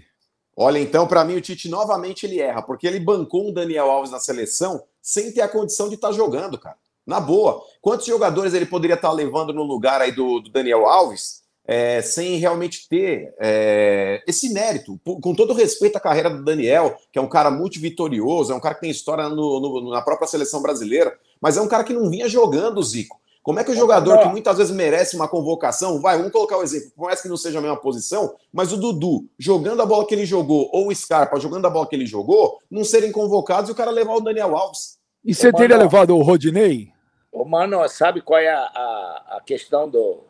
[0.56, 4.12] Olha, então, para mim, o Tite novamente ele erra, porque ele bancou um Daniel Alves
[4.12, 6.76] na seleção sem ter a condição de estar tá jogando, cara.
[7.04, 7.60] Na boa.
[7.80, 11.40] Quantos jogadores ele poderia estar tá levando no lugar aí do, do Daniel Alves?
[11.70, 15.00] É, sem realmente ter é, esse mérito.
[15.04, 18.60] Com todo respeito à carreira do Daniel, que é um cara muito vitorioso, é um
[18.60, 21.92] cara que tem história no, no, na própria seleção brasileira, mas é um cara que
[21.92, 23.20] não vinha jogando, Zico.
[23.40, 26.60] Como é que o jogador que muitas vezes merece uma convocação, vai, vamos colocar o
[26.60, 29.86] um exemplo, por mais que não seja a mesma posição, mas o Dudu, jogando a
[29.86, 33.12] bola que ele jogou, ou o Scarpa jogando a bola que ele jogou, não serem
[33.12, 34.98] convocados e o cara levar o Daniel Alves.
[35.24, 36.88] E você teria levado o Rodinei?
[37.30, 40.24] Ô, mano, sabe qual é a, a, a questão do,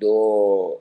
[0.00, 0.80] do,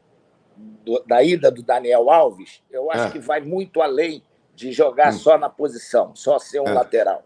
[0.56, 3.12] do, da ida do Daniel Alves, eu acho é.
[3.12, 4.24] que vai muito além
[4.56, 5.18] de jogar hum.
[5.18, 6.74] só na posição, só ser um é.
[6.74, 7.24] lateral.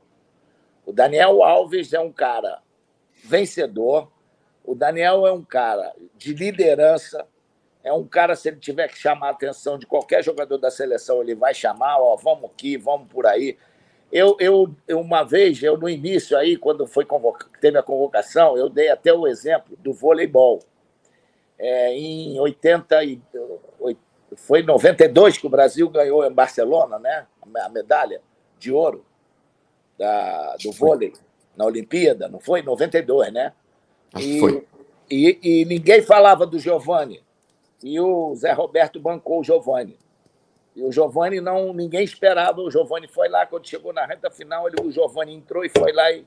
[0.86, 2.62] O Daniel Alves é um cara
[3.23, 4.12] vencedor,
[4.65, 7.25] o Daniel é um cara de liderança,
[7.84, 11.21] é um cara, se ele tiver que chamar a atenção de qualquer jogador da seleção,
[11.21, 13.58] ele vai chamar, ó, vamos aqui, vamos por aí.
[14.12, 17.06] Eu, eu, uma vez, eu no início aí, quando foi
[17.60, 20.60] teve a convocação, eu dei até o exemplo do voleibol
[21.63, 23.21] é, em 80 e,
[24.36, 27.26] foi em 92 que o Brasil ganhou em Barcelona, né?
[27.56, 28.21] A medalha
[28.60, 29.06] de ouro
[29.97, 31.13] da, do vôlei
[31.56, 32.60] na Olimpíada, não foi?
[32.60, 33.54] Em 92, né?
[34.19, 34.67] E, foi.
[35.10, 37.23] E, e ninguém falava do Giovanni.
[37.82, 39.97] E o Zé Roberto bancou o Giovanni.
[40.76, 42.60] E o Giovanni não, ninguém esperava.
[42.60, 45.93] O Giovanni foi lá, quando chegou na reta final, ele, o Giovanni entrou e foi
[45.93, 46.26] lá e,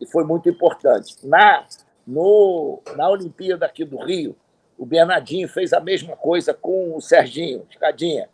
[0.00, 1.14] e foi muito importante.
[1.22, 1.64] Na,
[2.04, 4.34] no, na Olimpíada aqui do Rio,
[4.78, 8.28] o Bernardinho fez a mesma coisa com o Serginho, Escadinha,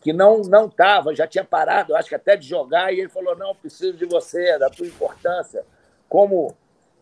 [0.00, 3.36] que não não estava, já tinha parado, acho que até de jogar, e ele falou:
[3.36, 5.64] não, preciso de você, da tua importância
[6.08, 6.54] como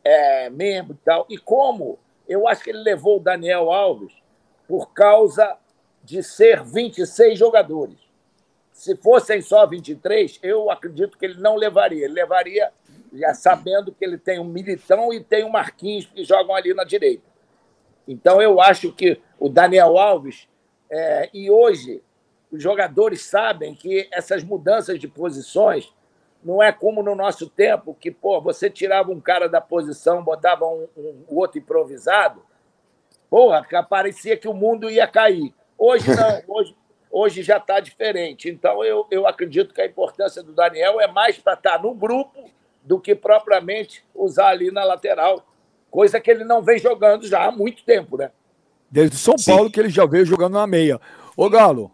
[0.04, 1.26] é, membro e tal.
[1.28, 4.12] E como eu acho que ele levou o Daniel Alves
[4.66, 5.56] por causa
[6.04, 7.96] de ser 26 jogadores.
[8.70, 12.04] Se fossem só 23, eu acredito que ele não levaria.
[12.04, 12.70] Ele levaria
[13.12, 16.84] já sabendo que ele tem um Militão e tem um Marquinhos que jogam ali na
[16.84, 17.24] direita.
[18.08, 20.48] Então, eu acho que o Daniel Alves,
[20.90, 22.02] é, e hoje,
[22.50, 25.92] os jogadores sabem que essas mudanças de posições
[26.42, 30.64] não é como no nosso tempo, que pô, você tirava um cara da posição, botava
[30.64, 32.42] um, um outro improvisado,
[33.28, 35.52] porra, que parecia que o mundo ia cair.
[35.76, 36.76] Hoje não, hoje,
[37.10, 38.48] hoje já está diferente.
[38.48, 41.92] Então, eu, eu acredito que a importância do Daniel é mais para estar tá no
[41.92, 42.48] grupo
[42.82, 45.44] do que propriamente usar ali na lateral
[45.90, 48.30] coisa que ele não vem jogando já há muito tempo, né?
[48.90, 49.52] Desde São Sim.
[49.52, 51.00] Paulo que ele já veio jogando na meia.
[51.36, 51.92] Ô Galo,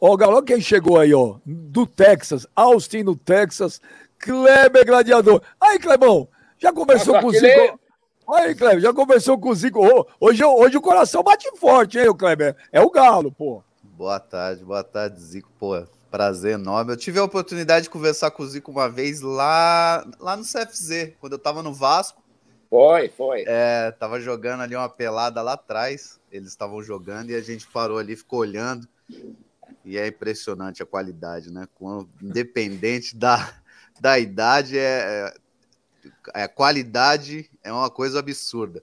[0.00, 1.36] Ó, Galo, quem chegou aí, ó?
[1.44, 3.80] Do Texas, Austin, no Texas,
[4.18, 5.42] Kleber Gladiador.
[5.60, 7.80] Aí, Clebão, já conversou Nossa, com o Zico?
[8.28, 9.80] Aí, Kleber, já conversou com o Zico?
[10.20, 12.56] Hoje, hoje o coração bate forte, hein, Kleber?
[12.70, 13.62] É o Galo, pô.
[13.82, 15.50] Boa tarde, boa tarde, Zico.
[15.58, 16.92] Pô, prazer enorme.
[16.92, 21.14] Eu tive a oportunidade de conversar com o Zico uma vez lá, lá no CFZ,
[21.18, 22.21] quando eu tava no Vasco.
[22.72, 23.44] Foi, foi.
[23.46, 26.18] É, tava jogando ali uma pelada lá atrás.
[26.30, 28.88] Eles estavam jogando e a gente parou ali, ficou olhando.
[29.84, 31.68] E é impressionante a qualidade, né?
[32.22, 33.52] Independente da,
[34.00, 35.34] da idade, é,
[36.34, 38.82] é, a qualidade é uma coisa absurda.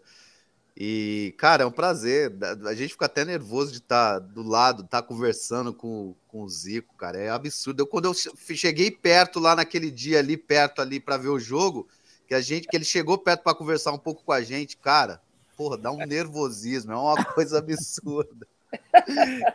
[0.77, 2.31] E, cara, é um prazer.
[2.67, 6.43] A gente fica até nervoso de estar tá do lado, estar tá conversando com, com
[6.43, 7.17] o Zico, cara.
[7.17, 7.81] É absurdo.
[7.81, 11.87] Eu, quando eu cheguei perto lá naquele dia ali, perto ali para ver o jogo,
[12.29, 15.19] que a gente, que ele chegou perto para conversar um pouco com a gente, cara,
[15.57, 18.47] porra, dá um nervosismo, é uma coisa absurda.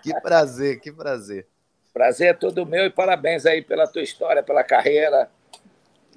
[0.02, 1.46] que prazer, que prazer.
[1.92, 5.30] Prazer é todo meu e parabéns aí pela tua história, pela carreira.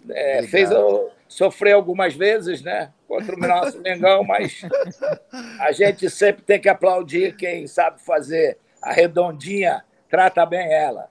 [0.10, 2.92] É, fez eu sofrer algumas vezes, né?
[3.08, 4.62] Contra o nosso Mengão, mas
[5.60, 11.08] a gente sempre tem que aplaudir quem sabe fazer a redondinha, trata bem ela.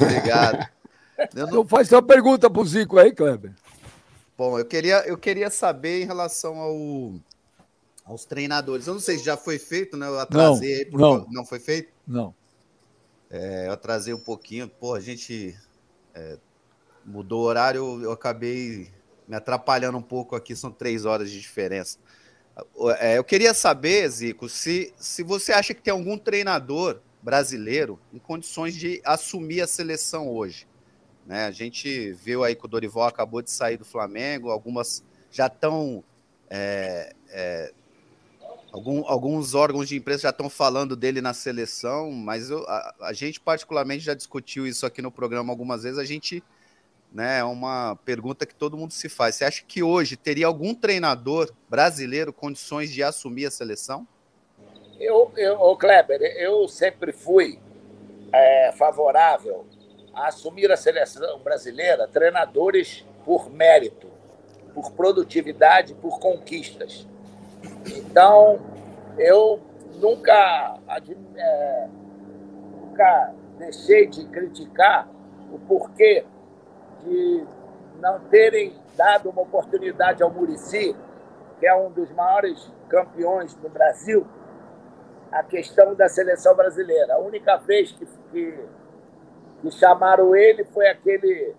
[0.00, 0.66] Obrigado.
[1.34, 1.66] Eu não...
[1.66, 3.52] Faz uma pergunta para o Zico aí, Kleber.
[4.36, 7.14] Bom, eu queria, eu queria saber em relação ao,
[8.04, 8.86] aos treinadores.
[8.86, 10.06] Eu não sei se já foi feito, né?
[10.06, 10.88] Eu atrasei.
[10.92, 11.26] Não, não.
[11.30, 11.92] não foi feito?
[12.06, 12.34] Não.
[13.30, 14.68] É, eu atrasei um pouquinho.
[14.68, 15.56] Pô, a gente
[16.14, 16.38] é,
[17.04, 18.90] mudou o horário, eu acabei
[19.26, 21.98] me atrapalhando um pouco aqui, são três horas de diferença.
[22.98, 28.18] É, eu queria saber, Zico, se, se você acha que tem algum treinador brasileiro em
[28.18, 30.66] condições de assumir a seleção hoje.
[31.26, 31.46] Né?
[31.46, 36.04] A gente viu aí que o Dorival acabou de sair do Flamengo, algumas já estão
[36.48, 37.72] é, é,
[38.76, 43.12] Algum, alguns órgãos de imprensa já estão falando dele na seleção, mas eu, a, a,
[43.14, 45.98] gente particularmente já discutiu isso aqui no programa algumas vezes.
[45.98, 46.44] A gente,
[47.10, 49.36] né, é uma pergunta que todo mundo se faz.
[49.36, 54.06] Você acha que hoje teria algum treinador brasileiro condições de assumir a seleção?
[55.00, 57.58] Eu, eu Kleber, eu sempre fui
[58.30, 59.64] é, favorável
[60.16, 64.08] a assumir a seleção brasileira treinadores por mérito,
[64.74, 67.06] por produtividade, por conquistas.
[67.86, 68.58] Então,
[69.18, 69.60] eu
[70.00, 70.78] nunca,
[71.36, 71.88] é,
[72.80, 75.08] nunca deixei de criticar
[75.52, 76.24] o porquê
[77.04, 77.46] de
[78.00, 80.96] não terem dado uma oportunidade ao Murici,
[81.58, 84.26] que é um dos maiores campeões do Brasil,
[85.30, 87.14] a questão da seleção brasileira.
[87.14, 88.58] A única vez que, que,
[89.60, 91.54] que chamaram ele foi aquele,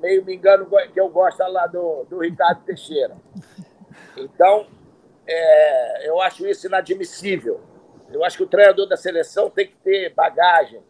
[0.00, 3.16] meio me engano, que eu gosto lá do, do Ricardo Teixeira.
[4.16, 4.66] Então,
[5.26, 7.60] é, eu acho isso inadmissível.
[8.10, 10.82] Eu acho que o treinador da seleção tem que ter bagagem,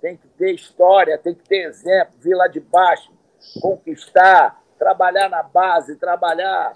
[0.00, 3.12] tem que ter história, tem que ter exemplo, vir lá de baixo,
[3.60, 6.72] conquistar, trabalhar na base, trabalhar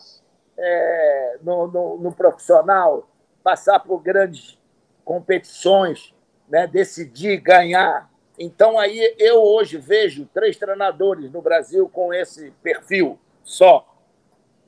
[0.56, 3.08] é, no, no, no, profissional,
[3.42, 4.58] passar por grandes
[5.04, 6.14] competições,
[6.48, 8.08] né, decidir, ganhar.
[8.38, 13.86] Então, aí eu hoje vejo três treinadores no Brasil com esse perfil só.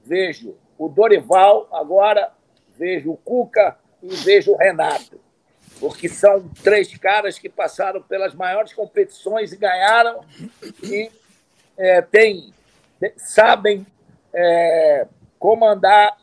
[0.04, 2.32] Vejo o Dorival, agora
[2.78, 5.20] vejo o Cuca e vejo o Renato.
[5.78, 10.20] Porque são três caras que passaram pelas maiores competições e ganharam
[10.82, 11.10] e
[11.76, 12.52] é, tem,
[13.16, 13.86] sabem
[14.32, 15.06] é,
[15.38, 16.16] comandar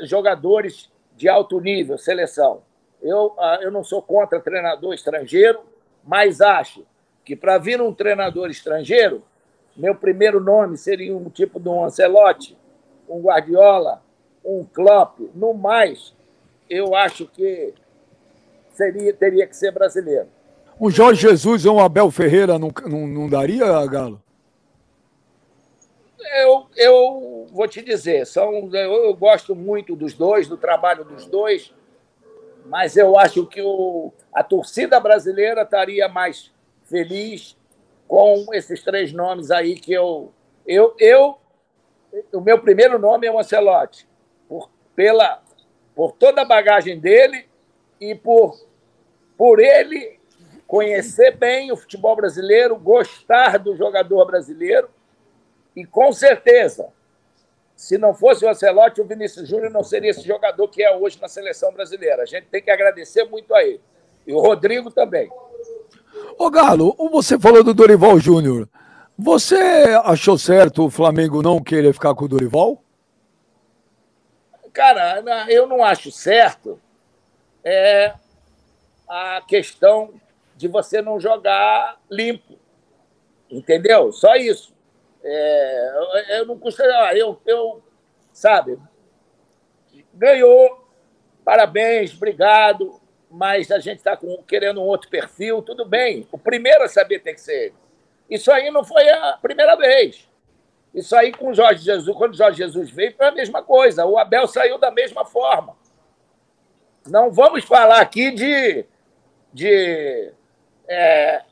[0.00, 2.62] jogadores de alto nível, seleção.
[3.00, 5.60] Eu, ah, eu não sou contra treinador estrangeiro,
[6.04, 6.84] mas acho
[7.24, 9.22] que para vir um treinador estrangeiro,
[9.76, 12.56] meu primeiro nome seria um tipo de um Ancelotti,
[13.08, 14.02] um Guardiola,
[14.44, 16.14] um Klopp, no mais,
[16.68, 17.72] eu acho que
[18.72, 20.28] seria, teria que ser brasileiro.
[20.80, 24.20] Um Jorge Jesus ou um Abel Ferreira não, não, não daria, Galo?
[26.34, 31.26] Eu, eu vou te dizer, são, eu, eu, gosto muito dos dois, do trabalho dos
[31.26, 31.72] dois,
[32.66, 36.52] mas eu acho que o, a torcida brasileira estaria mais
[36.84, 37.56] feliz
[38.06, 40.32] com esses três nomes aí que eu.
[40.66, 41.38] Eu, eu
[42.32, 44.06] o meu primeiro nome é o Ancelotti
[44.94, 45.42] pela,
[45.94, 47.46] por toda a bagagem dele
[48.00, 48.58] e por,
[49.36, 50.18] por ele
[50.66, 54.88] conhecer bem o futebol brasileiro, gostar do jogador brasileiro
[55.74, 56.92] e, com certeza,
[57.82, 61.20] se não fosse o Ancelotti, o Vinícius Júnior não seria esse jogador que é hoje
[61.20, 62.22] na seleção brasileira.
[62.22, 63.80] A gente tem que agradecer muito a ele.
[64.24, 65.28] E o Rodrigo também.
[66.38, 68.68] Ô Galo, você falou do Dorival Júnior.
[69.18, 69.56] Você
[70.04, 72.80] achou certo o Flamengo não querer ficar com o Dorival?
[74.72, 76.80] Cara, eu não acho certo
[77.64, 78.14] é,
[79.08, 80.14] a questão
[80.56, 82.56] de você não jogar limpo.
[83.50, 84.12] Entendeu?
[84.12, 84.71] Só isso.
[85.24, 86.84] É, eu não custa.
[87.14, 87.82] Eu, eu,
[88.32, 88.78] sabe,
[90.12, 90.88] ganhou,
[91.44, 96.26] parabéns, obrigado, mas a gente está querendo um outro perfil, tudo bem.
[96.30, 97.74] O primeiro a saber tem que ser ele.
[98.28, 100.28] Isso aí não foi a primeira vez.
[100.94, 104.04] Isso aí com o Jorge Jesus, quando Jorge Jesus veio, foi a mesma coisa.
[104.04, 105.76] O Abel saiu da mesma forma.
[107.06, 108.84] Não vamos falar aqui de,
[109.52, 110.32] de
[110.86, 111.42] é,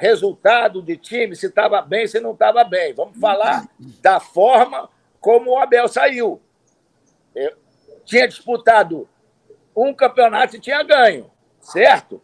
[0.00, 2.94] resultado de time, se estava bem, se não estava bem.
[2.94, 3.68] Vamos falar
[4.00, 4.88] da forma
[5.20, 6.40] como o Abel saiu.
[7.34, 7.54] Eu
[8.06, 9.06] tinha disputado
[9.76, 12.22] um campeonato e tinha ganho, certo?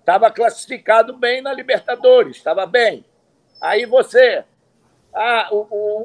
[0.00, 3.04] Estava classificado bem na Libertadores, estava bem.
[3.60, 4.42] Aí você,
[5.12, 5.50] ah,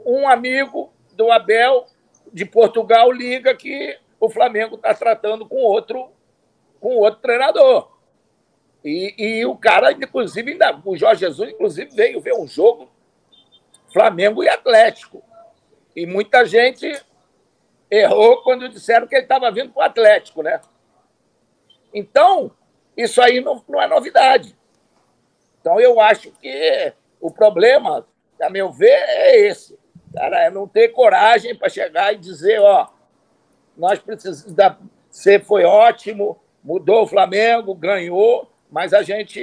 [0.05, 1.87] um amigo do Abel
[2.33, 6.11] de Portugal liga que o Flamengo está tratando com outro,
[6.81, 7.92] com outro treinador.
[8.83, 12.91] E, e o cara, inclusive, ainda, o Jorge Jesus, inclusive, veio ver um jogo
[13.91, 15.23] Flamengo e Atlético.
[15.95, 16.91] E muita gente
[17.89, 20.59] errou quando disseram que ele estava vindo para o Atlético, né?
[21.93, 22.51] Então,
[22.97, 24.57] isso aí não, não é novidade.
[25.61, 28.05] Então, eu acho que o problema,
[28.41, 29.77] a meu ver, é esse.
[30.13, 32.87] Cara, é não ter coragem para chegar e dizer, ó,
[33.77, 34.77] nós precisamos da.
[35.09, 39.39] Você foi ótimo, mudou o Flamengo, ganhou, mas a gente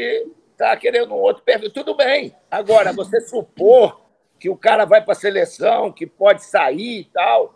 [0.50, 1.72] está querendo um outro perfil.
[1.72, 2.34] Tudo bem.
[2.50, 4.00] Agora, você supor
[4.40, 7.54] que o cara vai para a seleção, que pode sair e tal,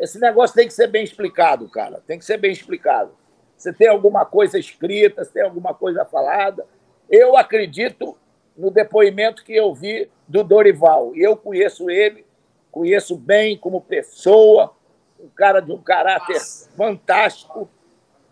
[0.00, 2.02] esse negócio tem que ser bem explicado, cara.
[2.06, 3.12] Tem que ser bem explicado.
[3.54, 6.66] Você tem alguma coisa escrita, você tem alguma coisa falada.
[7.10, 8.16] Eu acredito
[8.56, 11.14] no depoimento que eu vi do Dorival.
[11.14, 12.24] E eu conheço ele,
[12.70, 14.74] conheço bem como pessoa,
[15.20, 16.40] um cara de um caráter
[16.74, 17.68] fantástico.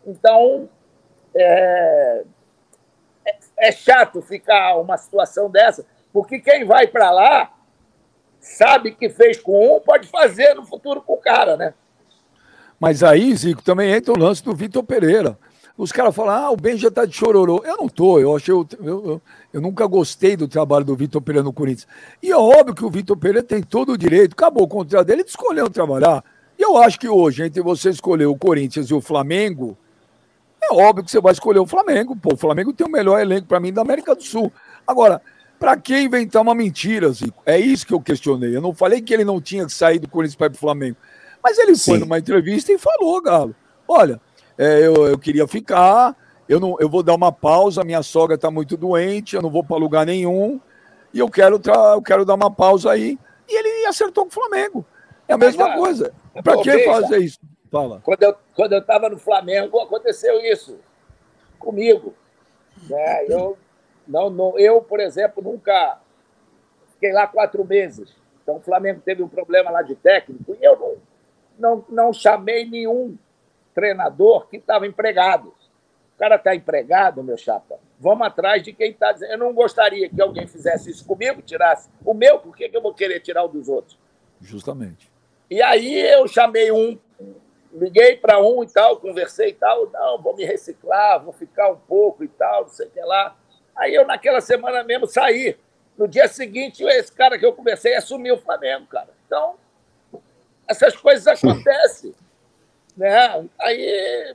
[0.07, 0.67] Então,
[1.37, 2.25] é,
[3.57, 7.53] é chato ficar uma situação dessa, porque quem vai para lá
[8.41, 11.75] sabe que fez com um, pode fazer no futuro com o cara, né?
[12.79, 15.39] Mas aí, Zico, também entra o lance do Vitor Pereira.
[15.77, 17.63] Os caras falam, ah, o Ben já tá de chororô.
[17.65, 18.53] Eu não tô, eu achei.
[18.53, 21.87] Eu, eu, eu nunca gostei do trabalho do Vitor Pereira no Corinthians.
[22.23, 25.25] E é óbvio que o Vitor Pereira tem todo o direito, acabou o contrato dele,
[25.25, 26.25] de escolher trabalhar.
[26.59, 29.77] E eu acho que hoje, entre você escolher o Corinthians e o Flamengo,
[30.63, 32.15] é óbvio que você vai escolher o Flamengo.
[32.17, 34.53] Pô, o Flamengo tem o melhor elenco para mim da América do Sul.
[34.87, 35.23] Agora,
[35.59, 37.43] para que inventar uma mentira, Zico?
[37.45, 38.57] É isso que eu questionei.
[38.57, 40.61] Eu não falei que ele não tinha que sair do Corinthians para ir para o
[40.61, 40.97] Flamengo.
[41.43, 41.93] Mas ele Sim.
[41.93, 43.55] foi numa entrevista e falou, Galo:
[43.87, 44.21] olha,
[44.57, 46.15] é, eu, eu queria ficar,
[46.49, 49.65] eu, não, eu vou dar uma pausa, minha sogra está muito doente, eu não vou
[49.65, 50.61] para lugar nenhum,
[51.13, 51.61] e eu quero,
[51.95, 53.19] eu quero dar uma pausa aí.
[53.49, 54.87] E ele acertou com o Flamengo.
[55.27, 56.13] É a mesma Mas, coisa.
[56.43, 57.39] Para que fazer isso?
[57.71, 58.01] Fala.
[58.03, 60.79] Quando eu quando eu estava no Flamengo, aconteceu isso
[61.59, 62.15] comigo.
[62.89, 63.27] Né?
[63.27, 63.57] Eu,
[64.07, 66.01] não, não, eu, por exemplo, nunca
[66.93, 68.15] fiquei lá quatro meses.
[68.43, 70.97] Então, o Flamengo teve um problema lá de técnico e eu não,
[71.59, 73.17] não, não chamei nenhum
[73.75, 75.49] treinador que estava empregado.
[76.15, 77.79] O cara está empregado, meu chapa.
[77.99, 79.33] Vamos atrás de quem está dizendo.
[79.33, 82.83] Eu não gostaria que alguém fizesse isso comigo, tirasse o meu, por que, que eu
[82.83, 83.99] vou querer tirar o dos outros?
[84.41, 85.11] Justamente.
[85.49, 86.99] E aí eu chamei um,
[87.73, 91.77] liguei para um e tal, conversei e tal, não, vou me reciclar, vou ficar um
[91.77, 93.37] pouco e tal, não sei o que lá.
[93.77, 95.57] Aí eu, naquela semana mesmo, saí.
[95.97, 99.09] No dia seguinte, esse cara que eu conversei assumiu o Flamengo, cara.
[99.27, 99.57] Então,
[100.67, 102.15] essas coisas acontecem.
[102.97, 103.49] Né?
[103.59, 104.35] Aí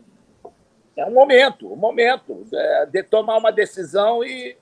[0.96, 4.58] é um momento, um momento é, de tomar uma decisão e,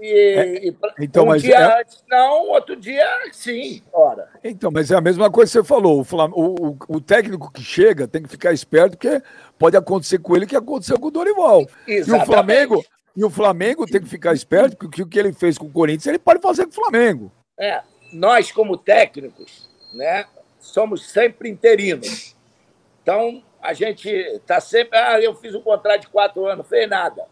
[0.00, 1.80] e, é, e então, um dia é...
[1.80, 4.28] antes não, outro dia sim, ora.
[4.42, 6.00] Então, mas é a mesma coisa que você falou.
[6.00, 9.22] O, o, o, técnico que chega tem que ficar esperto, porque
[9.58, 11.66] pode acontecer com ele o que aconteceu com o Dorival.
[11.86, 12.08] Exatamente.
[12.08, 12.84] E o Flamengo,
[13.16, 16.06] e o Flamengo tem que ficar esperto, porque o que ele fez com o Corinthians,
[16.06, 17.30] ele pode fazer com o Flamengo.
[17.58, 17.82] É,
[18.12, 20.24] nós, como técnicos, né,
[20.58, 22.34] somos sempre interinos.
[23.02, 24.98] Então, a gente está sempre.
[24.98, 27.22] Ah, eu fiz um contrato de quatro anos, fez nada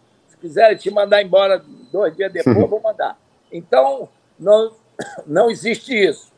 [0.41, 1.63] quiserem te mandar embora
[1.93, 3.19] dois dias depois, eu vou mandar.
[3.53, 4.09] Então,
[4.39, 4.73] não,
[5.27, 6.33] não existe isso.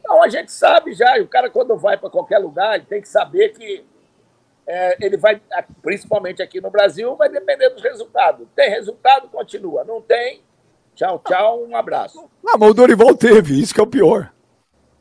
[0.00, 3.08] Então, a gente sabe já, o cara, quando vai para qualquer lugar, ele tem que
[3.08, 3.84] saber que
[4.66, 5.40] é, ele vai,
[5.80, 8.46] principalmente aqui no Brasil, vai depender dos resultados.
[8.54, 9.84] Tem resultado, continua.
[9.84, 10.42] Não tem,
[10.94, 12.28] tchau, tchau, um abraço.
[12.42, 14.32] Não, mas o Dorival teve, isso que é o pior.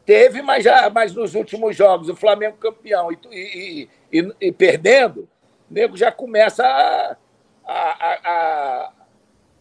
[0.06, 5.28] Teve, mas já mas nos últimos jogos, o Flamengo campeão e, e, e, e perdendo,
[5.70, 7.16] o nego já começa a
[7.66, 8.92] a, a,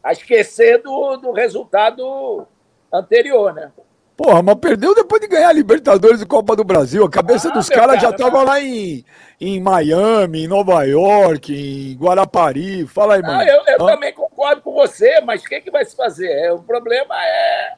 [0.05, 2.47] a esquecer do, do resultado
[2.93, 3.71] anterior, né?
[4.17, 7.03] Porra, mas perdeu depois de ganhar a Libertadores e Copa do Brasil.
[7.05, 9.03] A cabeça ah, dos caras cara, já estava lá em,
[9.41, 12.87] em Miami, em Nova York, em Guarapari.
[12.87, 13.41] Fala aí, mano.
[13.41, 13.93] Ah, eu, eu ah.
[13.93, 16.31] também concordo concordo com você, mas o que, que vai se fazer?
[16.31, 17.75] É, o problema é,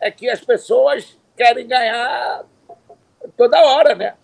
[0.00, 2.44] é que as pessoas querem ganhar
[3.36, 4.14] toda hora, né?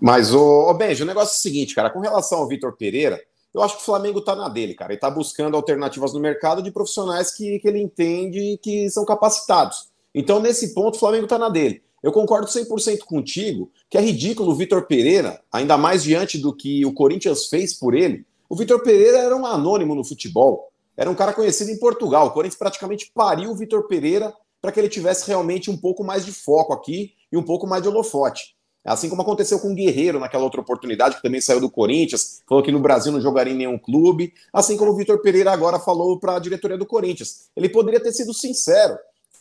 [0.00, 3.20] Mas, ô, ô Benji, o negócio é o seguinte, cara, com relação ao Vitor Pereira,
[3.54, 4.92] eu acho que o Flamengo tá na dele, cara.
[4.92, 9.90] Ele tá buscando alternativas no mercado de profissionais que, que ele entende que são capacitados.
[10.14, 11.82] Então, nesse ponto, o Flamengo tá na dele.
[12.02, 16.84] Eu concordo 100% contigo que é ridículo o Vitor Pereira, ainda mais diante do que
[16.84, 18.26] o Corinthians fez por ele.
[18.48, 20.72] O Vitor Pereira era um anônimo no futebol.
[20.96, 22.26] Era um cara conhecido em Portugal.
[22.26, 26.24] O Corinthians praticamente pariu o Vitor Pereira para que ele tivesse realmente um pouco mais
[26.24, 28.54] de foco aqui e um pouco mais de holofote.
[28.84, 32.64] Assim como aconteceu com o Guerreiro naquela outra oportunidade, que também saiu do Corinthians, falou
[32.64, 34.34] que no Brasil não jogaria em nenhum clube.
[34.52, 37.48] Assim como o Vitor Pereira agora falou para a diretoria do Corinthians.
[37.56, 38.98] Ele poderia ter sido sincero.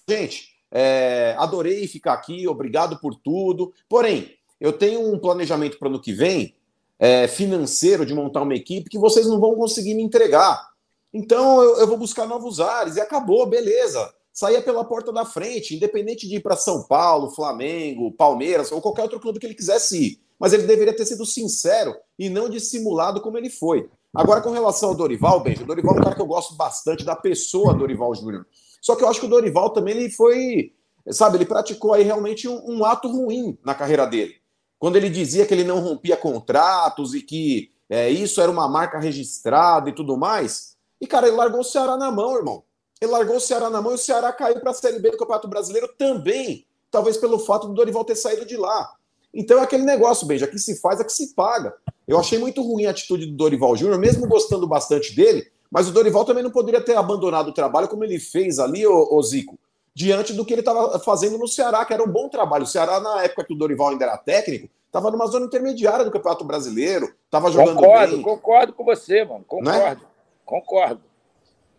[0.07, 3.73] Gente, é, adorei ficar aqui, obrigado por tudo.
[3.89, 6.53] Porém, eu tenho um planejamento para o ano que vem,
[6.99, 10.69] é, financeiro, de montar uma equipe que vocês não vão conseguir me entregar.
[11.11, 14.13] Então eu, eu vou buscar novos ares e acabou, beleza.
[14.41, 19.03] Saía pela porta da frente, independente de ir para São Paulo, Flamengo, Palmeiras ou qualquer
[19.03, 20.19] outro clube que ele quisesse ir.
[20.39, 23.87] Mas ele deveria ter sido sincero e não dissimulado como ele foi.
[24.11, 27.05] Agora, com relação ao Dorival, Benja, o Dorival é um cara que eu gosto bastante
[27.05, 28.47] da pessoa Dorival Júnior.
[28.81, 30.73] Só que eu acho que o Dorival também ele foi,
[31.11, 34.37] sabe, ele praticou aí realmente um, um ato ruim na carreira dele.
[34.79, 38.97] Quando ele dizia que ele não rompia contratos e que é, isso era uma marca
[38.97, 40.75] registrada e tudo mais.
[40.99, 42.63] E, cara, ele largou o Ceará na mão, irmão.
[43.01, 45.17] Ele largou o Ceará na mão e o Ceará caiu para a Série B do
[45.17, 48.93] Campeonato Brasileiro também, talvez pelo fato do Dorival ter saído de lá.
[49.33, 51.73] Então é aquele negócio, Beija, que se faz é que se paga.
[52.07, 55.91] Eu achei muito ruim a atitude do Dorival Júnior, mesmo gostando bastante dele, mas o
[55.91, 59.57] Dorival também não poderia ter abandonado o trabalho como ele fez ali, ô, ô Zico,
[59.95, 62.65] diante do que ele estava fazendo no Ceará, que era um bom trabalho.
[62.65, 66.11] O Ceará, na época que o Dorival ainda era técnico, estava numa zona intermediária do
[66.11, 68.21] Campeonato Brasileiro, estava jogando concordo, bem.
[68.21, 69.43] Concordo com você, mano.
[69.47, 70.03] Concordo.
[70.03, 70.07] É?
[70.45, 71.10] Concordo.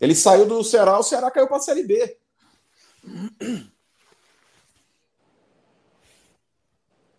[0.02, 2.18] Ele saiu do Ceará, o Ceará caiu para a Série B.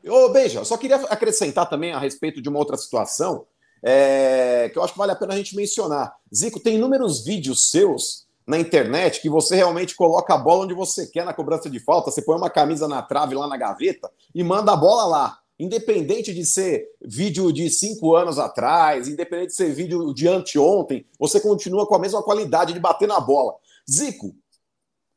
[0.05, 3.47] Ô, Beija, só queria acrescentar também a respeito de uma outra situação
[3.81, 6.13] é, que eu acho que vale a pena a gente mencionar.
[6.33, 11.07] Zico, tem inúmeros vídeos seus na internet que você realmente coloca a bola onde você
[11.07, 12.11] quer na cobrança de falta.
[12.11, 15.39] Você põe uma camisa na trave lá na gaveta e manda a bola lá.
[15.59, 21.39] Independente de ser vídeo de cinco anos atrás, independente de ser vídeo de anteontem, você
[21.39, 23.53] continua com a mesma qualidade de bater na bola.
[23.89, 24.35] Zico,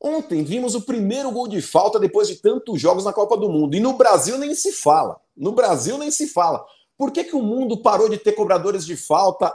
[0.00, 3.76] ontem vimos o primeiro gol de falta depois de tantos jogos na Copa do Mundo.
[3.76, 5.18] E no Brasil nem se fala.
[5.36, 6.64] No Brasil nem se fala.
[6.98, 9.54] Por que, que o mundo parou de ter cobradores de falta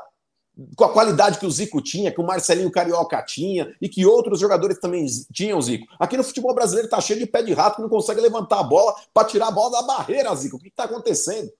[0.75, 4.39] com a qualidade que o Zico tinha, que o Marcelinho Carioca tinha e que outros
[4.39, 5.87] jogadores também tinham, Zico?
[5.99, 8.63] Aqui no futebol brasileiro tá cheio de pé de rato que não consegue levantar a
[8.63, 10.57] bola para tirar a bola da barreira, Zico.
[10.57, 11.51] O que está acontecendo?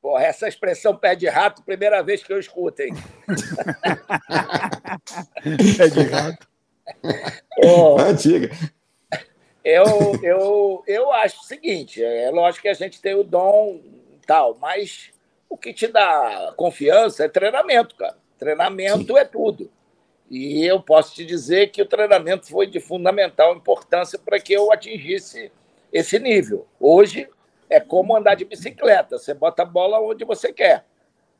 [0.00, 2.94] Porra, essa expressão pé de rato, primeira vez que eu escuto, hein?
[5.76, 6.46] pé de rato.
[7.64, 8.50] Oh, Antiga.
[9.64, 9.84] Eu,
[10.22, 13.80] eu, eu acho o seguinte: é lógico que a gente tem o dom
[14.26, 15.10] tal, mas
[15.48, 18.16] o que te dá confiança é treinamento, cara.
[18.38, 19.18] Treinamento Sim.
[19.18, 19.70] é tudo.
[20.30, 24.70] E eu posso te dizer que o treinamento foi de fundamental importância para que eu
[24.70, 25.50] atingisse
[25.92, 26.66] esse nível.
[26.78, 27.28] Hoje
[27.70, 30.84] é como andar de bicicleta, você bota a bola onde você quer.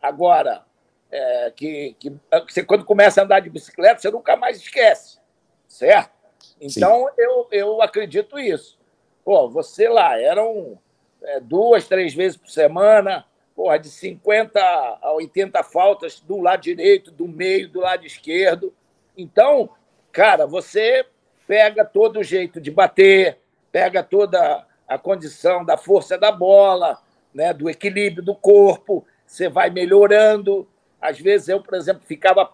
[0.01, 0.65] Agora,
[1.11, 2.13] é, que, que
[2.49, 5.19] você, quando começa a andar de bicicleta, você nunca mais esquece,
[5.67, 6.13] certo?
[6.61, 8.79] Então, eu, eu acredito isso.
[9.25, 10.79] Pô, você lá, era um
[11.23, 13.25] é, duas, três vezes por semana,
[13.59, 14.61] porra, de 50
[15.03, 18.73] a 80 faltas do lado direito, do meio, do lado esquerdo.
[19.17, 19.69] Então,
[20.13, 21.05] cara, você
[21.45, 23.37] pega todo o jeito de bater,
[23.73, 27.03] pega toda a condição da força da bola,
[27.35, 30.65] né, do equilíbrio do corpo, você vai melhorando.
[31.01, 32.49] Às vezes eu, por exemplo, ficava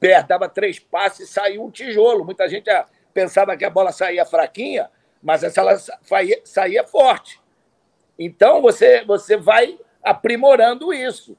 [0.00, 2.24] perto, dava três passes e saiu um tijolo.
[2.24, 2.68] Muita gente
[3.14, 4.90] pensava que a bola saía fraquinha,
[5.22, 5.78] mas essa ela
[6.42, 7.40] saía forte.
[8.18, 11.36] Então, você, você vai aprimorando isso.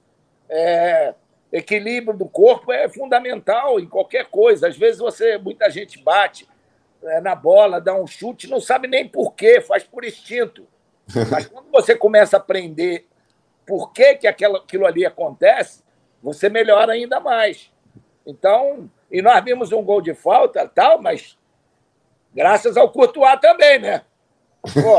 [0.50, 1.14] É,
[1.52, 4.68] equilíbrio do corpo é fundamental em qualquer coisa.
[4.68, 6.48] Às vezes, você muita gente bate
[7.04, 10.68] é, na bola, dá um chute, não sabe nem por quê, faz por instinto.
[11.30, 13.08] Mas quando você começa a aprender
[13.66, 15.84] por que, que aquilo, aquilo ali acontece,
[16.22, 17.72] você melhora ainda mais.
[18.26, 21.38] Então, e nós vimos um gol de falta, tal, mas
[22.34, 24.04] graças ao Courtois também, né?
[24.62, 24.98] Pô,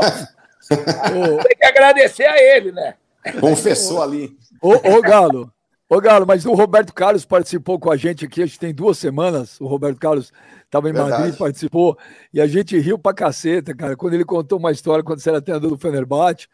[1.47, 2.95] tem que agradecer a ele, né?
[3.39, 4.37] Confessou ali.
[4.61, 5.51] Ô, ô, Galo,
[5.89, 8.97] ô Galo, mas o Roberto Carlos participou com a gente aqui, acho que tem duas
[8.97, 9.59] semanas.
[9.59, 10.31] O Roberto Carlos
[10.65, 11.21] estava em Verdade.
[11.21, 11.97] Madrid, participou,
[12.33, 15.41] e a gente riu pra caceta, cara, quando ele contou uma história quando você era
[15.41, 16.47] treinador do Fenerbahçe,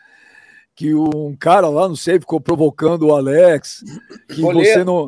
[0.76, 3.84] que um cara lá, não sei, ficou provocando o Alex,
[4.28, 5.08] que você não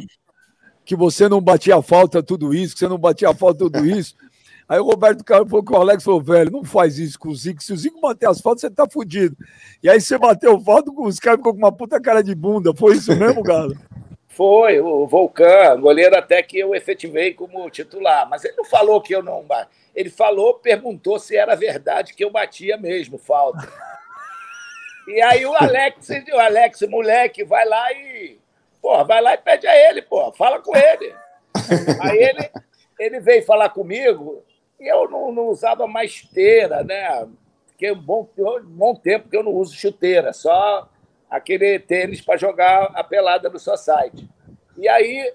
[0.83, 4.15] que você não batia falta tudo isso, que você não batia falta tudo isso.
[4.71, 7.35] Aí o Roberto Carlos falou que o Alex falou, velho, não faz isso com o
[7.35, 7.61] Zico.
[7.61, 9.35] Se o Zico bater as faltas, você tá fudido.
[9.83, 12.73] E aí você bateu falta, os caras ficou com uma puta cara de bunda.
[12.73, 13.75] Foi isso mesmo, Galo?
[14.29, 18.29] Foi, o Volcan, goleiro até que eu efetivei como titular.
[18.29, 19.45] Mas ele não falou que eu não.
[19.93, 23.67] Ele falou, perguntou se era verdade que eu batia mesmo falta.
[25.05, 28.39] E aí o Alex, o Alex, moleque, vai lá e.
[28.81, 31.13] Porra, vai lá e pede a ele, pô, fala com ele.
[31.99, 32.49] Aí ele,
[32.97, 34.45] ele veio falar comigo
[34.81, 37.27] e eu não, não usava mais esteira, né?
[37.67, 40.89] Fiquei um bom, um bom tempo que eu não uso chuteira, só
[41.29, 44.27] aquele tênis para jogar a pelada no site.
[44.75, 45.31] E aí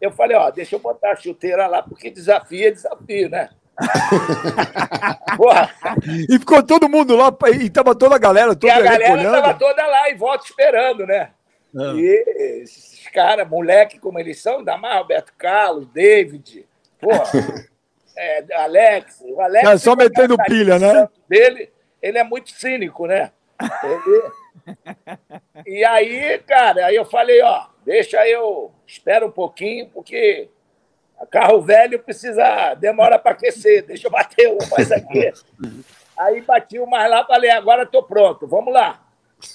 [0.00, 3.50] eu falei, ó, deixa eu botar a chuteira lá, porque desafio é desafio, né?
[6.30, 7.30] e ficou todo mundo lá,
[7.60, 11.04] e tava toda a galera toda E a galera estava toda lá em volta esperando,
[11.04, 11.32] né?
[11.76, 11.92] Ah.
[11.94, 16.66] E esses caras, moleque como eles são, ainda mais Roberto Carlos, David,
[16.98, 17.30] porra,
[18.16, 19.64] é, Alex, o Alex.
[19.64, 21.08] Cara, só metendo pilha, né?
[21.28, 23.30] Dele, ele é muito cínico, né?
[23.84, 24.76] Ele...
[25.66, 30.48] E aí, cara, aí eu falei, ó, deixa eu, espera um pouquinho, porque
[31.30, 35.32] carro velho precisa, demora para aquecer, deixa eu bater um mais aqui.
[36.18, 39.04] Aí bati o mais lá, falei, agora estou pronto, vamos lá.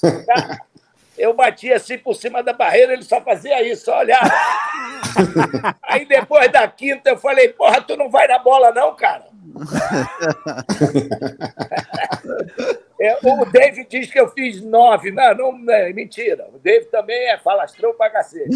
[1.18, 4.30] Eu bati assim por cima da barreira, ele só fazia isso, só olhava.
[5.84, 9.26] Aí depois da quinta eu falei, porra, tu não vai na bola não, cara?
[13.02, 15.10] É, o David diz que eu fiz nove.
[15.10, 16.48] Não, não, é mentira.
[16.54, 18.56] O David também é falastrão pra cacete.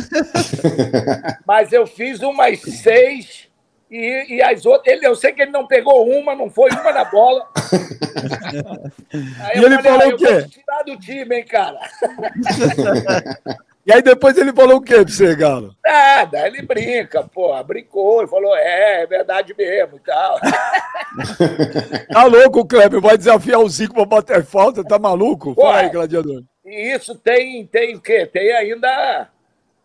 [1.47, 3.49] Mas eu fiz umas seis
[3.89, 4.95] e, e as outras.
[4.95, 7.47] Ele, eu sei que ele não pegou uma, não foi uma na bola.
[9.41, 10.47] Aí e ele falei, falou ah, o quê?
[10.49, 11.79] tirar do time, hein, cara.
[13.85, 15.75] E aí depois ele falou o quê pra você, Galo?
[15.85, 20.39] Nada, ele brinca, pô, brincou, ele falou, é, é verdade mesmo e tal.
[22.11, 25.53] tá louco, Kleber, vai desafiar o Zico pra bater falta, tá maluco?
[25.53, 26.41] Pô, Fala aí, gladiador.
[26.65, 28.25] E isso tem, tem o quê?
[28.25, 29.29] Tem ainda,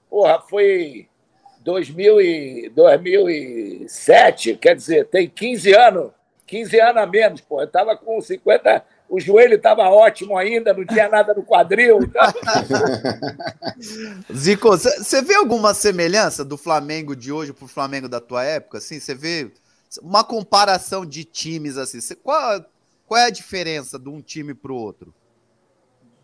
[0.09, 1.10] porra, foi
[1.61, 6.11] 2000 e, 2007, quer dizer, tem 15 anos,
[6.47, 10.87] 15 anos a menos, pô, eu tava com 50 o joelho estava ótimo ainda, não
[10.87, 11.99] tinha nada no quadril.
[12.01, 12.23] Então...
[14.33, 18.79] Zico, você vê alguma semelhança do Flamengo de hoje para o Flamengo da tua época?
[18.79, 19.51] Assim, você vê
[20.01, 22.01] uma comparação de times assim?
[22.01, 22.65] Cê, qual,
[23.05, 25.13] qual é a diferença de um time para o outro?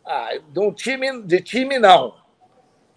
[0.04, 2.14] Ah, de um time, de time não.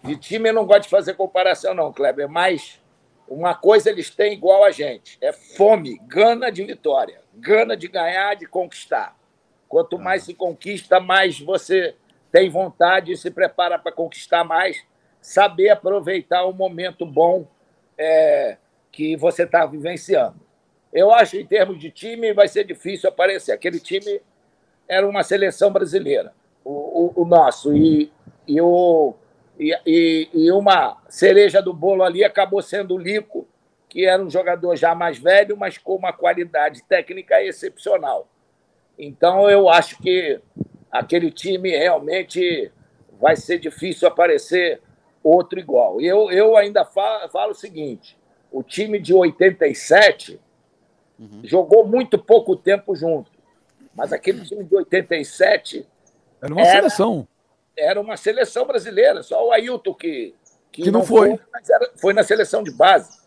[0.02, 2.28] De time eu não gosto de fazer comparação, não, Kleber.
[2.28, 2.80] Mas
[3.28, 8.34] uma coisa eles têm igual a gente: é fome, gana de vitória, gana de ganhar,
[8.34, 9.16] de conquistar.
[9.68, 10.02] Quanto tá.
[10.02, 11.94] mais se conquista, mais você
[12.32, 14.82] tem vontade e se prepara para conquistar mais.
[15.20, 17.46] Saber aproveitar o momento bom
[17.98, 18.56] é,
[18.90, 20.40] que você está vivenciando.
[20.92, 23.52] Eu acho, em termos de time, vai ser difícil aparecer.
[23.52, 24.20] Aquele time
[24.88, 26.32] era uma seleção brasileira,
[26.64, 27.76] o, o, o nosso.
[27.76, 28.10] E,
[28.48, 29.14] e, o,
[29.84, 33.46] e, e, uma cereja do bolo ali acabou sendo o Lico,
[33.90, 38.26] que era um jogador já mais velho, mas com uma qualidade técnica excepcional.
[38.98, 40.40] Então, eu acho que
[40.90, 42.72] aquele time realmente
[43.20, 44.80] vai ser difícil aparecer
[45.22, 46.00] outro igual.
[46.00, 48.16] Eu, eu ainda falo, falo o seguinte:
[48.50, 50.40] o time de 87
[51.18, 51.40] uhum.
[51.44, 53.30] jogou muito pouco tempo junto,
[53.94, 55.86] mas aquele time de 87
[56.40, 57.28] era uma era, seleção.
[57.80, 60.34] Era uma seleção brasileira, só o Ailton que,
[60.70, 63.20] que, que não, não, foi, foi, mas era, foi na seleção de base.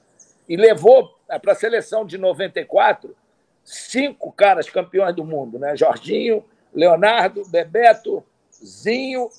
[0.47, 3.16] E levou para a seleção de 94
[3.64, 5.76] cinco caras campeões do mundo, né?
[5.76, 6.43] Jorginho,
[6.74, 8.24] Leonardo, Bebeto,
[8.64, 9.30] Zinho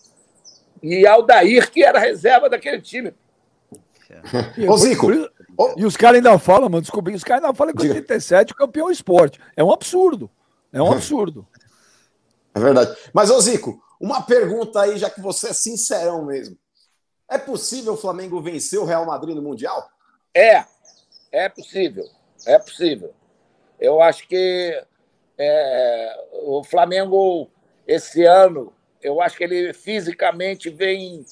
[0.82, 3.14] e Aldair, que era reserva daquele time.
[4.68, 5.10] Ô, Zico.
[5.76, 8.90] E os caras ainda falam, mano, descobri, os caras ainda falam que 87 o campeão
[8.90, 9.38] esporte.
[9.56, 10.30] É um absurdo.
[10.72, 11.46] É um absurdo.
[12.54, 12.96] É verdade.
[13.12, 16.58] Mas, ô Zico, uma pergunta aí, já que você é sincerão mesmo.
[17.26, 19.88] É possível o Flamengo vencer o Real Madrid no Mundial?
[20.34, 20.62] É,
[21.32, 22.04] é possível.
[22.46, 23.14] É possível.
[23.80, 24.84] Eu acho que
[25.38, 27.48] é, o Flamengo,
[27.86, 31.24] esse ano, eu acho que ele fisicamente vem,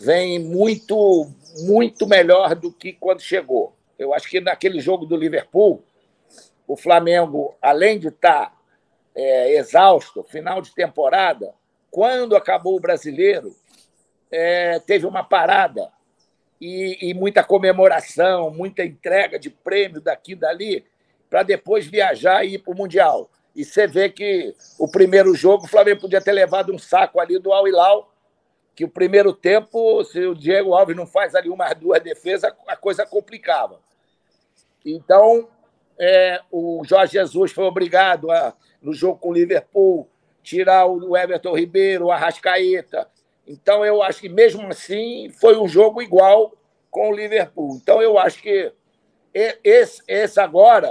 [0.00, 3.72] vem muito, muito melhor do que quando chegou.
[3.96, 5.80] Eu acho que naquele jogo do Liverpool,
[6.66, 8.56] o Flamengo, além de estar tá,
[9.14, 11.54] é, exausto, final de temporada,
[11.96, 13.56] quando acabou o brasileiro,
[14.30, 15.90] é, teve uma parada
[16.60, 20.84] e, e, muita comemoração, muita entrega de prêmio daqui e dali
[21.30, 23.30] para depois viajar e ir para o Mundial.
[23.54, 27.38] E você vê que o primeiro jogo o Flamengo podia ter levado um saco ali
[27.38, 28.12] do Al Hilal
[28.74, 32.76] que o primeiro tempo, se o Diego Alves não faz ali umas duas defesas, a
[32.76, 33.80] coisa complicava.
[34.84, 35.48] Então,
[35.98, 40.06] é, o Jorge Jesus foi obrigado, a, no jogo com o Liverpool,
[40.46, 43.08] tirar o Everton Ribeiro, o Arrascaeta.
[43.44, 46.52] Então, eu acho que, mesmo assim, foi um jogo igual
[46.88, 47.76] com o Liverpool.
[47.82, 48.72] Então, eu acho que
[49.34, 50.88] esse, esse agora,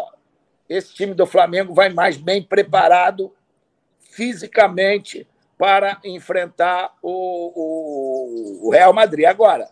[0.67, 3.33] esse time do Flamengo vai mais bem preparado
[4.11, 5.25] fisicamente
[5.57, 7.11] para enfrentar o,
[7.55, 9.25] o, o Real Madrid.
[9.25, 9.69] Agora,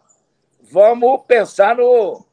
[0.61, 2.25] vamos pensar no,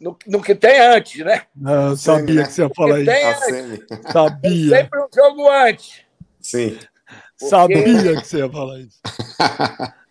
[0.00, 1.42] no, no que tem antes, né?
[1.54, 2.42] Não, sabia né?
[2.44, 3.86] que você ia falar isso.
[4.12, 4.76] Sabia.
[4.76, 6.04] Sempre um jogo antes.
[6.40, 6.78] Sim.
[7.42, 7.48] Porque...
[7.48, 9.00] Sabia que você ia falar isso.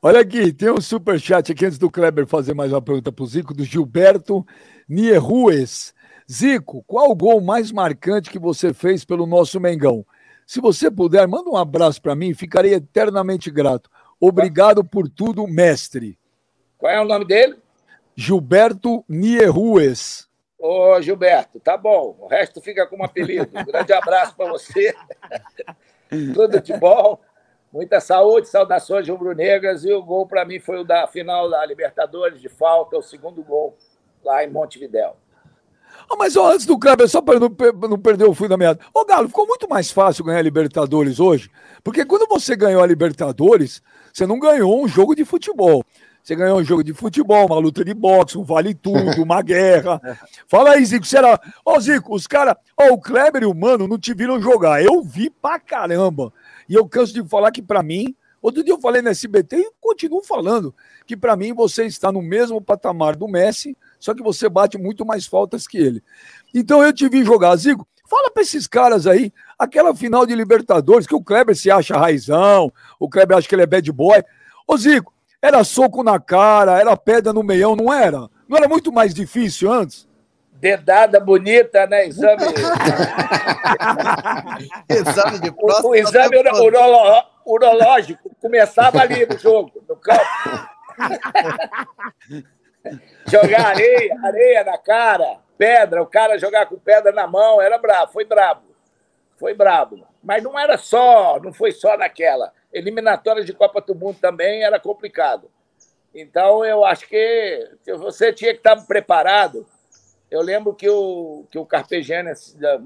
[0.00, 3.22] Olha aqui, tem um super chat aqui antes do Kleber fazer mais uma pergunta para
[3.24, 4.46] o Zico, do Gilberto
[4.88, 5.92] Nierrues.
[6.30, 10.06] Zico, qual o gol mais marcante que você fez pelo nosso Mengão?
[10.46, 13.90] Se você puder, manda um abraço para mim, ficarei eternamente grato.
[14.20, 16.16] Obrigado por tudo, mestre.
[16.78, 17.56] Qual é o nome dele?
[18.14, 20.28] Gilberto Nierrues.
[20.58, 22.16] Ô, Gilberto, tá bom.
[22.20, 23.48] O resto fica como apelido.
[23.52, 24.94] Um grande abraço para você.
[26.34, 27.18] tudo de bom.
[27.72, 29.84] Muita saúde, saudações rubro-negras.
[29.84, 33.42] E o gol para mim foi o da final da Libertadores de falta, o segundo
[33.42, 33.76] gol
[34.24, 35.16] lá em Montevidéu.
[36.10, 37.48] Ah, mas ó, antes do Kleber, só para não,
[37.88, 38.78] não, perder o fio da meada.
[38.92, 41.50] Ô, Galo, ficou muito mais fácil ganhar a Libertadores hoje,
[41.82, 43.82] porque quando você ganhou a Libertadores,
[44.12, 45.84] você não ganhou um jogo de futebol.
[46.26, 50.00] Você ganhou um jogo de futebol, uma luta de boxe, um vale tudo, uma guerra.
[50.48, 51.40] Fala aí, Zico, será?
[51.64, 52.56] Ô, Zico, os caras.
[52.76, 54.82] Ó, o Kleber e o Mano não te viram jogar.
[54.82, 56.32] Eu vi pra caramba.
[56.68, 58.12] E eu canso de falar que, para mim,
[58.42, 60.74] outro dia eu falei no SBT e continuo falando
[61.06, 65.06] que, para mim, você está no mesmo patamar do Messi só que você bate muito
[65.06, 66.02] mais faltas que ele.
[66.52, 67.86] Então eu te vi jogar, Zico.
[68.04, 72.72] Fala para esses caras aí, aquela final de Libertadores, que o Kleber se acha raizão,
[72.98, 74.24] o Kleber acha que ele é bad boy.
[74.66, 75.14] Ô Zico,
[75.46, 78.28] era soco na cara, era pedra no meião, não era?
[78.48, 80.06] Não era muito mais difícil antes?
[80.52, 82.06] Dedada bonita, né?
[82.06, 82.42] Exame.
[84.88, 85.86] exame de próstata.
[85.86, 90.24] O, o exame urolo, urológico começava ali no jogo, no campo.
[93.26, 98.12] Jogar areia, areia na cara, pedra, o cara jogar com pedra na mão, era brabo,
[98.12, 98.62] foi brabo.
[99.36, 100.06] Foi brabo.
[100.22, 102.52] Mas não era só, não foi só naquela.
[102.72, 105.50] Eliminatória de Copa do Mundo também era complicado.
[106.14, 109.66] Então, eu acho que você tinha que estar preparado.
[110.30, 112.30] Eu lembro que o, que o Carpegiani,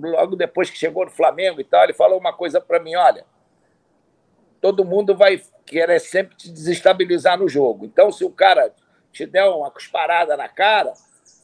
[0.01, 3.25] logo depois que chegou no Flamengo e tal, ele falou uma coisa para mim: olha,
[4.61, 7.85] todo mundo vai querer sempre te desestabilizar no jogo.
[7.85, 8.75] Então, se o cara
[9.13, 10.93] te der uma cusparada na cara,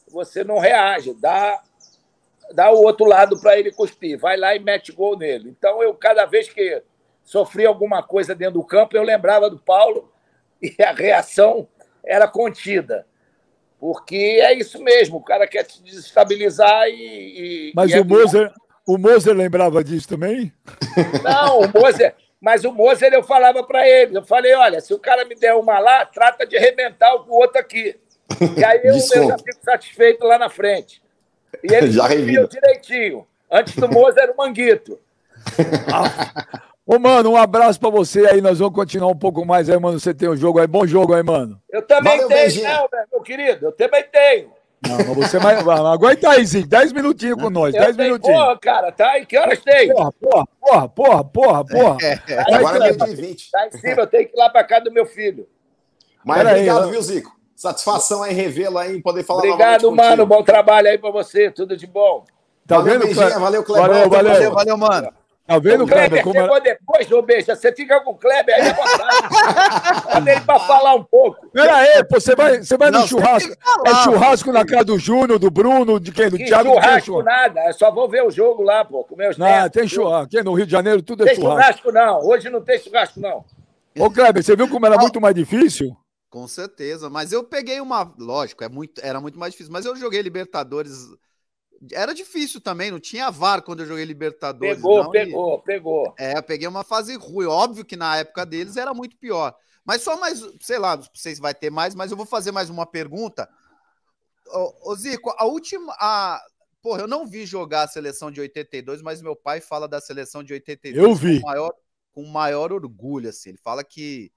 [0.09, 1.61] você não reage, dá,
[2.53, 5.49] dá o outro lado para ele cuspir, vai lá e mete gol nele.
[5.49, 6.83] Então, eu, cada vez que
[7.27, 10.09] sofri alguma coisa dentro do campo, eu lembrava do Paulo
[10.63, 11.67] e a reação
[12.03, 13.05] era contida.
[13.79, 17.69] Porque é isso mesmo, o cara quer te desestabilizar e.
[17.69, 18.53] e Mas e o, é Moser,
[18.87, 20.51] o Moser lembrava disso também?
[21.21, 22.15] Não, o Moser.
[22.39, 25.53] Mas o Moser, eu falava para ele, eu falei, olha, se o cara me der
[25.53, 27.99] uma lá, trata de arrebentar o outro aqui.
[28.55, 31.01] E aí eu, eu já fico satisfeito lá na frente.
[31.63, 33.27] E ele já viu direitinho.
[33.51, 34.99] Antes do Moser era o Manguito.
[36.87, 38.39] Ô, mano, um abraço pra você aí.
[38.39, 39.99] Nós vamos continuar um pouco mais aí, mano.
[39.99, 40.67] Você tem um jogo aí.
[40.67, 41.61] Bom jogo aí, mano.
[41.69, 43.65] Eu também Valeu, tenho, né, meu querido?
[43.65, 44.51] Eu também tenho.
[44.87, 45.55] Não, mas você vai.
[45.55, 46.69] Aguenta aí, Zico.
[46.69, 47.73] 10 minutinhos com nós.
[47.73, 48.39] 10 minutinhos.
[48.39, 49.19] Porra, cara, tá?
[49.19, 49.91] E que horas tem?
[49.91, 51.97] Porra, porra, porra, porra, porra, porra.
[52.01, 53.51] É, é, agora é meio de 20.
[53.51, 55.45] Tá em cima, eu tenho que ir lá pra casa do meu filho.
[56.23, 57.37] Mas Pera obrigado, aí, viu, Zico?
[57.53, 60.25] Satisfação aí revê-lo aí, poder falar Obrigado, mano.
[60.25, 61.51] Bom trabalho aí pra você.
[61.51, 62.23] Tudo de bom.
[62.65, 63.87] Tá valeu, vendo, Valeu, Cleber.
[63.87, 65.26] Valeu, valeu, valeu, valeu, mano.
[65.47, 66.09] Tá vendo, o Kleber?
[66.09, 67.55] Kleber como chegou depois, ô Beija.
[67.55, 70.13] Você fica com o Kleber aí à vontade.
[70.13, 71.47] Manda ele pra falar um pouco.
[71.51, 73.53] Pera aí, pô, você vai, você vai Não, no churrasco.
[73.63, 76.29] Falar, é churrasco na casa do Júnior, do Bruno, de quem?
[76.29, 76.73] Do que Thiago?
[76.73, 79.87] Churrasco nada, eu só vou ver o jogo lá, pô, com meus Não, netos, tem
[79.87, 80.25] churrasco.
[80.25, 81.83] Aqui no Rio de Janeiro tudo é tem churrasco.
[81.83, 83.45] churrasco não, hoje não tem churrasco não.
[83.97, 85.95] Ô, Kleber, você viu como era muito mais difícil?
[86.29, 88.13] Com certeza, mas eu peguei uma.
[88.19, 91.07] Lógico, é muito, era muito mais difícil, mas eu joguei Libertadores
[91.91, 94.75] era difícil também, não tinha VAR quando eu joguei Libertadores.
[94.75, 95.61] Pegou, não, pegou, e...
[95.61, 96.15] pegou.
[96.17, 97.45] É, eu peguei uma fase ruim.
[97.45, 99.55] Óbvio que na época deles era muito pior.
[99.85, 102.51] Mas só mais, sei lá, não sei se vai ter mais, mas eu vou fazer
[102.51, 103.49] mais uma pergunta.
[104.47, 105.93] Ô, ô Zico, a última.
[105.99, 106.41] A...
[106.81, 110.43] Porra, eu não vi jogar a seleção de 82, mas meu pai fala da seleção
[110.43, 111.41] de 82 eu vi.
[111.41, 111.73] Com, maior,
[112.11, 113.49] com maior orgulho, assim.
[113.49, 114.31] Ele fala que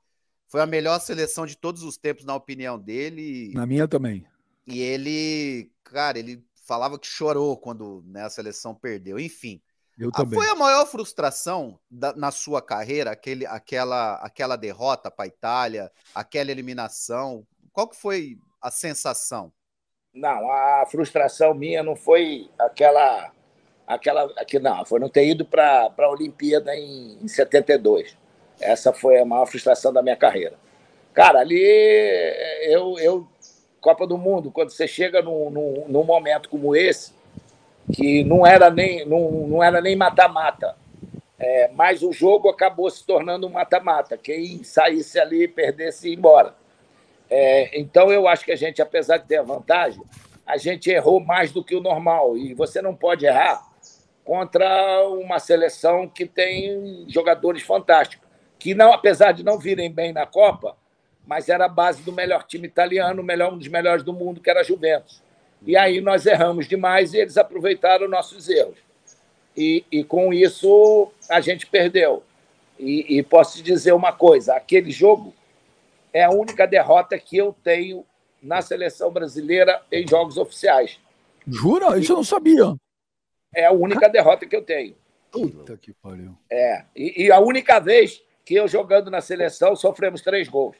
[0.46, 3.52] foi a melhor seleção de todos os tempos, na opinião dele.
[3.54, 4.26] Na minha também.
[4.66, 9.18] E ele, cara, ele falava que chorou quando né, a seleção perdeu.
[9.18, 9.60] Enfim,
[9.98, 10.38] Eu também.
[10.38, 15.90] Foi a maior frustração da, na sua carreira, aquele, aquela, aquela derrota para a Itália,
[16.14, 17.44] aquela eliminação?
[17.72, 19.52] Qual que foi a sensação?
[20.14, 23.32] Não, a frustração minha não foi aquela.
[23.84, 28.16] aquela aqui, não, foi não ter ido para a Olimpíada em, em 72.
[28.60, 30.56] Essa foi a maior frustração da minha carreira.
[31.12, 31.60] Cara, ali
[32.62, 33.28] eu, eu
[33.80, 37.12] Copa do Mundo, quando você chega num, num, num momento como esse,
[37.92, 40.76] que não era nem não, não era nem mata-mata,
[41.38, 44.18] é, mas o jogo acabou se tornando um mata-mata.
[44.18, 46.54] Quem saísse ali, perdesse e embora.
[47.30, 50.02] É, então, eu acho que a gente, apesar de ter a vantagem,
[50.44, 52.36] a gente errou mais do que o normal.
[52.36, 53.62] E você não pode errar
[54.22, 58.28] contra uma seleção que tem jogadores fantásticos,
[58.58, 60.76] que, não, apesar de não virem bem na Copa,
[61.30, 64.50] mas era a base do melhor time italiano, melhor, um dos melhores do mundo, que
[64.50, 65.22] era a Juventus.
[65.64, 68.78] E aí nós erramos demais e eles aproveitaram nossos erros.
[69.56, 72.24] E, e com isso a gente perdeu.
[72.76, 75.32] E, e posso te dizer uma coisa: aquele jogo
[76.12, 78.04] é a única derrota que eu tenho
[78.42, 80.98] na seleção brasileira em jogos oficiais.
[81.46, 81.96] Jura?
[81.96, 82.74] Isso eu não sabia.
[83.54, 84.96] É a única derrota que eu tenho.
[85.30, 86.36] Puta que pariu.
[86.50, 86.86] É.
[86.96, 90.74] E, e, a única vez que eu jogando na seleção sofremos três gols.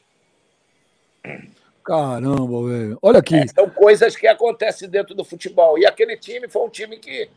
[1.83, 2.99] Caramba, velho.
[3.01, 3.35] Olha aqui.
[3.35, 5.77] É, são coisas que acontecem dentro do futebol.
[5.77, 7.29] E aquele time foi um time que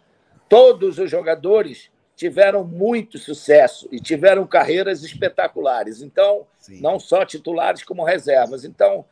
[0.49, 6.03] todos os jogadores tiveram muito sucesso e tiveram carreiras espetaculares.
[6.03, 6.81] Então, Sim.
[6.81, 8.65] não só titulares como reservas.
[8.65, 9.05] Então,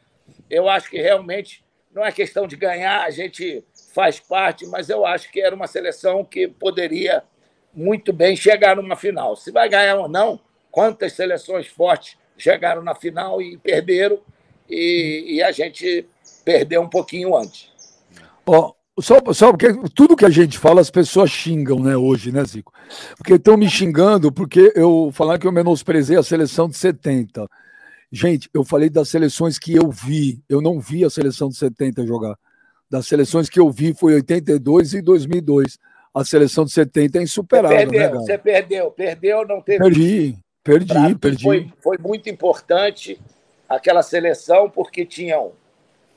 [0.49, 3.63] eu acho que realmente não é questão de ganhar, a gente
[3.93, 7.23] faz parte, mas eu acho que era uma seleção que poderia
[7.75, 9.37] muito bem chegar numa final.
[9.37, 14.21] Se vai ganhar ou não, quantas seleções fortes chegaram na final e perderam,
[14.73, 16.07] e, e a gente
[16.45, 17.69] perdeu um pouquinho antes.
[18.47, 22.43] Ó, só, só porque tudo que a gente fala, as pessoas xingam, né, hoje, né,
[22.45, 22.73] Zico?
[23.17, 27.47] Porque estão me xingando porque eu falar que eu menosprezei a seleção de 70.
[28.11, 32.07] Gente, eu falei das seleções que eu vi, eu não vi a seleção de 70
[32.07, 32.37] jogar.
[32.91, 35.79] Das seleções que eu vi foi 82 e 2002.
[36.15, 37.79] A seleção de 70 é insuperável.
[37.79, 39.79] Você perdeu, né, você perdeu, perdeu, não teve.
[39.79, 41.43] Perdi, perdi, perdi.
[41.43, 43.19] Foi, foi muito importante
[43.77, 45.53] aquela seleção, porque tinham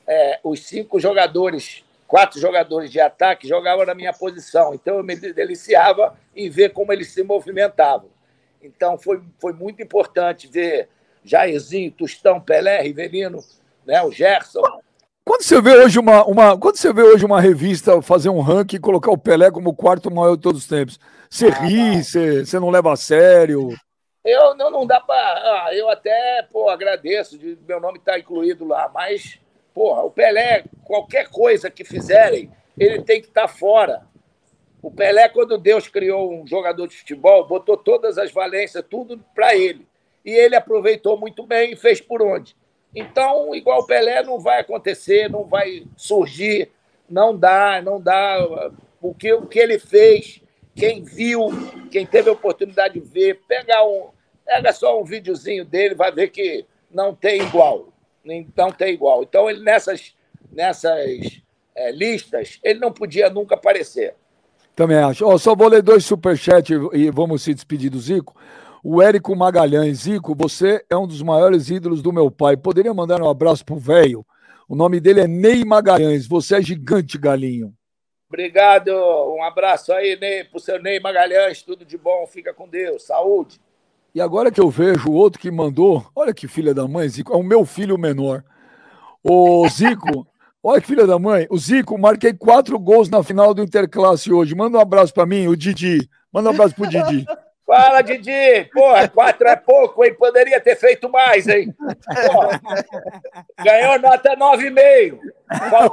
[0.06, 4.74] é, os cinco jogadores, quatro jogadores de ataque, jogavam na minha posição.
[4.74, 8.10] Então eu me deliciava em ver como eles se movimentavam.
[8.62, 10.88] Então foi, foi muito importante ver
[11.24, 13.42] Jairzinho, Tostão, Pelé, Rivelino,
[13.86, 14.62] né, o Gerson.
[15.24, 18.76] Quando você vê hoje uma, uma, quando você vê hoje uma revista fazer um ranking
[18.76, 22.04] e colocar o Pelé como o quarto maior de todos os tempos, você ah, ri,
[22.04, 23.76] você, você não leva a sério?
[24.26, 25.72] Eu não, não dá para.
[25.72, 29.38] Eu até pô, agradeço de meu nome estar tá incluído lá, mas,
[29.72, 34.02] porra, o Pelé, qualquer coisa que fizerem, ele tem que estar tá fora.
[34.82, 39.54] O Pelé, quando Deus criou um jogador de futebol, botou todas as valências, tudo para
[39.54, 39.86] ele.
[40.24, 42.56] E ele aproveitou muito bem e fez por onde.
[42.92, 46.72] Então, igual o Pelé, não vai acontecer, não vai surgir,
[47.08, 48.44] não dá, não dá.
[49.00, 50.42] O que, o que ele fez,
[50.74, 51.48] quem viu,
[51.92, 54.15] quem teve a oportunidade de ver, pegar um,
[54.46, 57.88] Pega só um videozinho dele, vai ver que não tem igual.
[58.56, 59.22] Não tem igual.
[59.22, 60.14] Então, ele nessas,
[60.52, 61.42] nessas
[61.74, 64.14] é, listas, ele não podia nunca aparecer.
[64.74, 65.26] Também acho.
[65.26, 68.36] Oh, só vou ler dois superchats e vamos se despedir do Zico.
[68.84, 72.56] O Érico Magalhães, Zico, você é um dos maiores ídolos do meu pai.
[72.56, 74.24] Poderia mandar um abraço pro velho?
[74.68, 76.26] O nome dele é Ney Magalhães.
[76.26, 77.74] Você é gigante, galinho.
[78.28, 78.90] Obrigado.
[78.90, 81.62] Um abraço aí, Ney, pro seu Ney Magalhães.
[81.62, 82.26] Tudo de bom.
[82.26, 83.04] Fica com Deus.
[83.04, 83.60] Saúde.
[84.16, 87.34] E agora que eu vejo o outro que mandou, olha que filha da mãe, Zico,
[87.34, 88.42] é o meu filho menor.
[89.22, 90.26] O Zico,
[90.64, 94.54] olha que filha da mãe, o Zico, marquei quatro gols na final do Interclasse hoje.
[94.54, 96.08] Manda um abraço para mim, o Didi.
[96.32, 97.26] Manda um abraço pro Didi.
[97.66, 98.70] Fala, Didi!
[98.72, 100.14] Porra, quatro é pouco, hein?
[100.14, 101.74] Poderia ter feito mais, hein?
[101.76, 102.62] Porra.
[103.64, 105.18] Ganhou nota 9,5.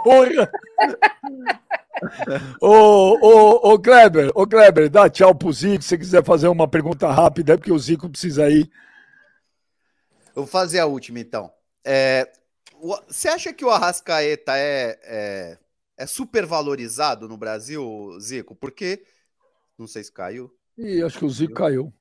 [0.04, 0.52] Porra!
[2.62, 6.68] ô, ô, ô, Kleber, ô, Kleber, dá tchau pro Zico, se você quiser fazer uma
[6.68, 8.70] pergunta rápida, porque o Zico precisa ir.
[10.36, 11.52] Eu vou fazer a última, então.
[11.84, 12.32] É,
[13.08, 15.58] você acha que o Arrascaeta é, é,
[15.98, 18.56] é super valorizado no Brasil, Zico?
[18.56, 19.04] Porque,
[19.78, 20.56] não sei se caiu.
[20.78, 21.94] Ih, acho que o Zico caiu.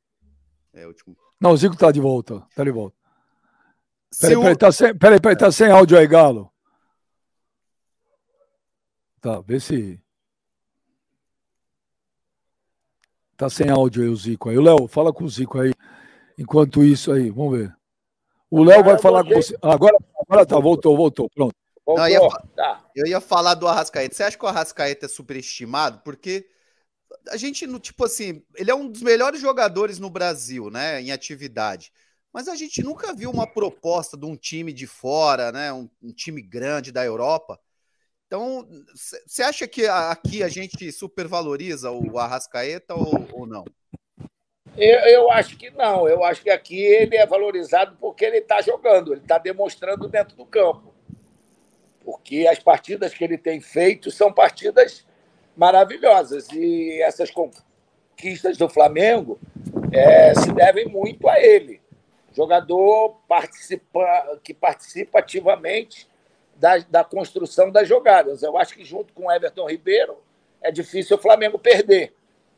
[0.72, 1.16] É, último.
[1.40, 2.96] Não, o Zico tá de volta, tá de volta.
[4.20, 6.52] Peraí, peraí, tá sem, peraí, peraí, tá sem áudio aí, Galo.
[9.20, 10.00] Tá, vê se.
[13.36, 14.58] Tá sem áudio aí o Zico aí.
[14.58, 15.72] O Léo, fala com o Zico aí.
[16.38, 17.76] Enquanto isso aí, vamos ver.
[18.50, 19.56] O Léo vai falar com você.
[19.62, 21.28] Agora, agora tá, voltou, voltou.
[21.30, 21.54] Pronto.
[21.86, 24.14] Não, eu, ia, eu ia falar do Arrascaeta.
[24.14, 26.00] Você acha que o Arrascaeta é superestimado?
[26.04, 26.48] Porque
[27.28, 31.92] a gente, tipo assim, ele é um dos melhores jogadores no Brasil, né, em atividade.
[32.32, 36.12] Mas a gente nunca viu uma proposta de um time de fora, né, um, um
[36.12, 37.58] time grande da Europa.
[38.26, 38.66] Então,
[39.26, 43.64] você acha que aqui a gente supervaloriza o Arrascaeta ou, ou não?
[44.74, 46.08] Eu, eu, acho que não.
[46.08, 50.34] Eu acho que aqui ele é valorizado porque ele está jogando, ele está demonstrando dentro
[50.34, 50.94] do campo.
[52.02, 55.06] Porque as partidas que ele tem feito são partidas
[55.56, 56.48] maravilhosas.
[56.52, 59.38] E essas conquistas do Flamengo
[59.92, 61.80] é, se devem muito a ele.
[62.32, 66.08] Jogador participa, que participa ativamente
[66.56, 68.42] da, da construção das jogadas.
[68.42, 70.16] Eu acho que junto com Everton Ribeiro
[70.62, 72.14] é difícil o Flamengo perder.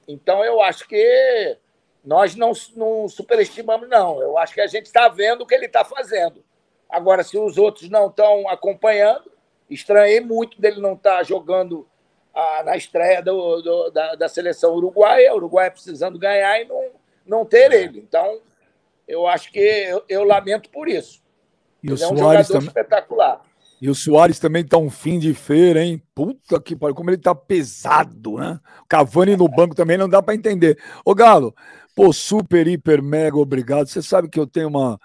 [0.06, 1.56] Então eu acho que
[2.04, 4.20] nós não, não superestimamos, não.
[4.20, 6.44] Eu acho que a gente está vendo o que ele está fazendo.
[6.88, 9.32] Agora, se os outros não estão acompanhando,
[9.70, 11.88] estranhei muito dele não estar tá jogando
[12.34, 16.90] ah, na estreia do, do, da, da, seleção uruguaia, o Uruguai precisando ganhar e não,
[17.26, 17.82] não ter é.
[17.82, 18.00] ele.
[18.00, 18.40] Então,
[19.06, 21.22] eu acho que eu, eu lamento por isso.
[21.82, 22.68] E ele o é um Soares jogador também...
[22.68, 23.40] espetacular.
[23.80, 26.02] E o Soares também está um fim de feira, hein?
[26.14, 28.58] Puta que pariu, como ele está pesado, né?
[28.88, 30.78] Cavani no banco também não dá para entender.
[31.04, 31.54] Ô Galo,
[31.94, 33.86] pô, super, hiper, mega obrigado.
[33.86, 34.98] Você sabe que eu tenho uma,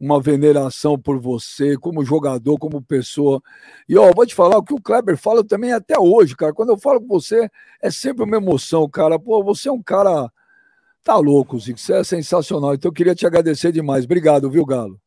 [0.00, 3.42] uma veneração por você, como jogador, como pessoa.
[3.86, 6.54] E ó, vou te falar o que o Kleber fala também até hoje, cara.
[6.54, 7.50] Quando eu falo com você,
[7.82, 9.18] é sempre uma emoção, cara.
[9.18, 10.32] Pô, você é um cara.
[11.04, 11.78] Tá louco, Zico.
[11.78, 12.74] Você é sensacional.
[12.74, 14.06] Então eu queria te agradecer demais.
[14.06, 14.98] Obrigado, viu, Galo?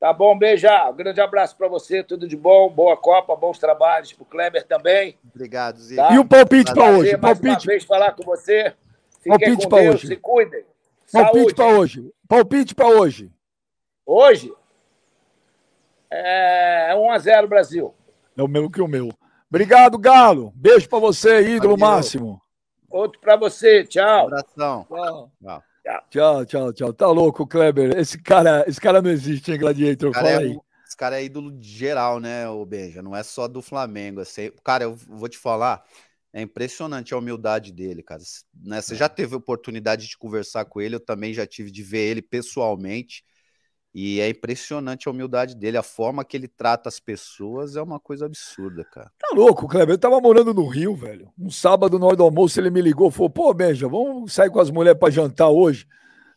[0.00, 0.90] Tá bom, beijar.
[0.90, 4.66] Um grande abraço para você, tudo de bom, boa Copa, bons trabalhos para o Kleber
[4.66, 5.16] também.
[5.32, 6.00] Obrigado, Zico.
[6.00, 6.14] Tá?
[6.14, 7.16] E o palpite para hoje?
[7.16, 7.48] Mais palpite.
[7.48, 8.72] uma vez falar com você.
[9.20, 10.06] Fiquem palpite para hoje.
[10.06, 10.64] Se cuidem.
[11.12, 12.10] Palpite para hoje.
[12.26, 13.30] Palpite para hoje.
[14.12, 14.52] Hoje
[16.10, 17.94] é 1 a 0 Brasil.
[18.36, 19.08] É o mesmo que o meu.
[19.48, 20.52] Obrigado, Galo.
[20.56, 21.94] Beijo para você, ídolo Valeu.
[21.94, 22.42] máximo.
[22.90, 23.84] Outro para você.
[23.84, 24.24] Tchau.
[24.24, 24.86] Um abração.
[24.88, 25.32] Tchau.
[25.40, 25.62] Tchau.
[26.10, 26.92] Tchau, tchau, tchau.
[26.92, 27.96] Tá louco, Kleber.
[27.96, 30.10] Esse cara, esse cara não existe, hein, Gladiator?
[30.10, 30.58] Cara Fala é, aí.
[30.84, 33.00] Esse cara é ídolo geral, né, o Benja?
[33.00, 34.20] Não é só do Flamengo.
[34.20, 35.84] Assim, cara, eu vou te falar,
[36.32, 38.22] é impressionante a humildade dele, cara.
[38.60, 42.10] Né, você já teve oportunidade de conversar com ele, eu também já tive de ver
[42.10, 43.24] ele pessoalmente.
[43.92, 47.98] E é impressionante a humildade dele, a forma que ele trata as pessoas é uma
[47.98, 49.10] coisa absurda, cara.
[49.18, 49.94] Tá louco, Kleber?
[49.94, 51.28] Eu tava morando no Rio, velho.
[51.36, 54.60] Um sábado, na hora do almoço, ele me ligou, falou: pô, Benja, vamos sair com
[54.60, 55.88] as mulheres pra jantar hoje?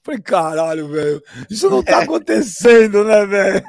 [0.01, 3.63] Falei, caralho, velho, isso não tá acontecendo, né, velho?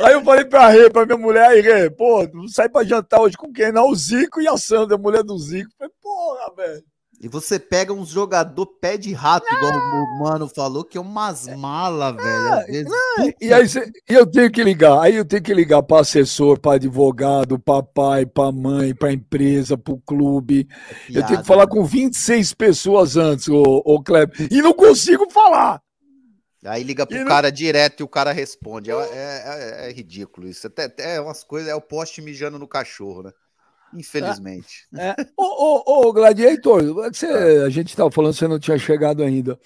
[0.00, 3.36] Aí eu falei pra Rê, pra minha mulher, aí, Rê, pô, sai pra jantar hoje
[3.36, 3.72] com quem?
[3.72, 5.70] Não, o Zico e a Sandra, a mulher do Zico.
[5.76, 6.84] Falei, porra, velho.
[7.18, 11.46] E você pega um jogador pé de rato, igual o mano falou, que é umas
[11.56, 13.34] malas, velho.
[13.40, 16.76] e aí cê, eu tenho que ligar, aí eu tenho que ligar para assessor, para
[16.76, 20.68] advogado, para pai, para mãe, para empresa, para o clube.
[20.70, 21.70] É piada, eu tenho que falar né?
[21.70, 25.80] com 26 pessoas antes, ô, ô Kleber, e não consigo falar.
[26.66, 27.54] Aí liga pro e cara não...
[27.54, 28.90] direto e o cara responde.
[28.90, 30.66] É, é, é, é ridículo isso.
[30.66, 33.32] Até, até umas coisas, é o poste mijando no cachorro, né?
[33.94, 34.86] Infelizmente.
[34.94, 35.08] É.
[35.08, 35.16] é.
[35.36, 39.58] Ô, ô, ô, Gladiator, você, a gente estava falando, você não tinha chegado ainda.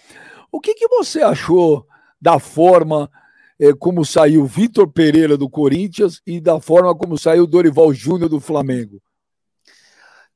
[0.52, 1.86] O que, que você achou
[2.20, 3.10] da forma
[3.58, 8.40] eh, como saiu Vitor Pereira do Corinthians e da forma como saiu Dorival Júnior do
[8.40, 9.00] Flamengo?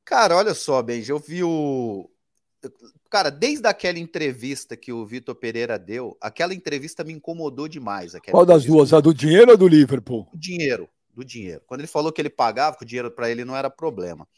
[0.05, 2.09] Cara, olha só, Benji, eu vi o.
[3.11, 8.13] Cara, desde aquela entrevista que o Vitor Pereira deu, aquela entrevista me incomodou demais.
[8.31, 8.93] Qual das duas?
[8.93, 10.27] A do dinheiro ou do Liverpool?
[10.33, 11.63] O dinheiro do dinheiro.
[11.67, 14.29] Quando ele falou que ele pagava, que o dinheiro para ele não era problema.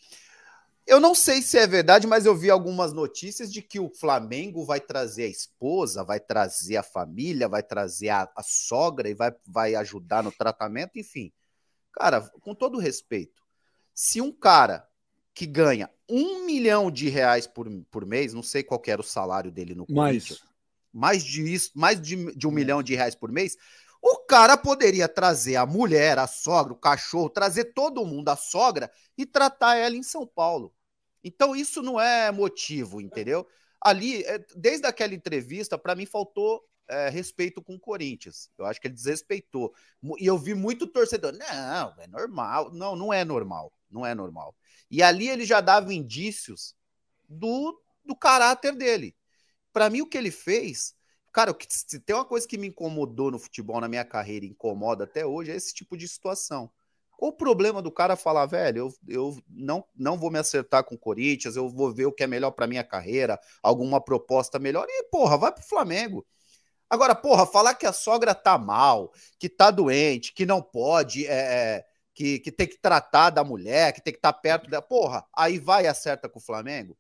[0.87, 4.65] Eu não sei se é verdade, mas eu vi algumas notícias de que o Flamengo
[4.65, 9.35] vai trazer a esposa, vai trazer a família, vai trazer a, a sogra e vai,
[9.45, 11.33] vai ajudar no tratamento, enfim.
[11.93, 13.43] Cara, com todo respeito,
[13.93, 14.87] se um cara
[15.35, 19.51] que ganha um milhão de reais por, por mês, não sei qual era o salário
[19.51, 20.41] dele no mais.
[20.93, 23.57] mais de isso, mais de, de um milhão de reais por mês,
[24.03, 28.91] o cara poderia trazer a mulher, a sogra, o cachorro, trazer todo mundo, a sogra,
[29.17, 30.75] e tratar ela em São Paulo.
[31.23, 33.47] Então isso não é motivo, entendeu?
[33.81, 38.51] Ali, é, desde aquela entrevista, para mim faltou é, respeito com o Corinthians.
[38.57, 39.75] Eu acho que ele desrespeitou.
[40.19, 41.33] E eu vi muito torcedor.
[41.33, 42.73] Não, é normal.
[42.73, 43.73] Não, não é normal.
[43.91, 44.57] Não é normal.
[44.91, 46.75] E ali ele já dava indícios
[47.29, 49.17] do, do caráter dele.
[49.73, 50.95] Para mim, o que ele fez
[51.37, 55.27] Cara, se tem uma coisa que me incomodou no futebol na minha carreira, incomoda até
[55.27, 56.71] hoje, é esse tipo de situação.
[57.15, 60.95] Qual o problema do cara falar, velho, eu, eu não, não vou me acertar com
[60.95, 64.87] o Corinthians, eu vou ver o que é melhor para minha carreira, alguma proposta melhor,
[64.89, 66.27] e porra, vai pro Flamengo.
[66.89, 71.35] Agora, porra, falar que a sogra tá mal, que tá doente, que não pode, é,
[71.35, 71.85] é
[72.15, 74.81] que, que tem que tratar da mulher, que tem que estar tá perto da.
[74.81, 76.97] Porra, aí vai e acerta com o Flamengo.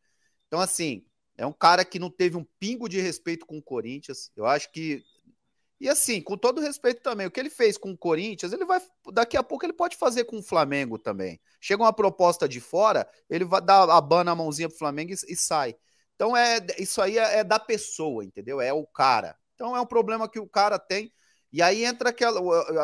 [0.46, 1.06] Então, assim,
[1.36, 4.30] é um cara que não teve um pingo de respeito com o Corinthians.
[4.34, 5.04] Eu acho que.
[5.78, 8.80] E assim, com todo respeito também, o que ele fez com o Corinthians, ele vai.
[9.12, 11.38] Daqui a pouco ele pode fazer com o Flamengo também.
[11.60, 15.32] Chega uma proposta de fora, ele vai dar a bana a mãozinha pro Flamengo e,
[15.32, 15.76] e sai.
[16.14, 18.58] Então, é, isso aí é, é da pessoa, entendeu?
[18.58, 19.36] É o cara.
[19.54, 21.12] Então, é um problema que o cara tem.
[21.52, 22.40] E aí entra aquela.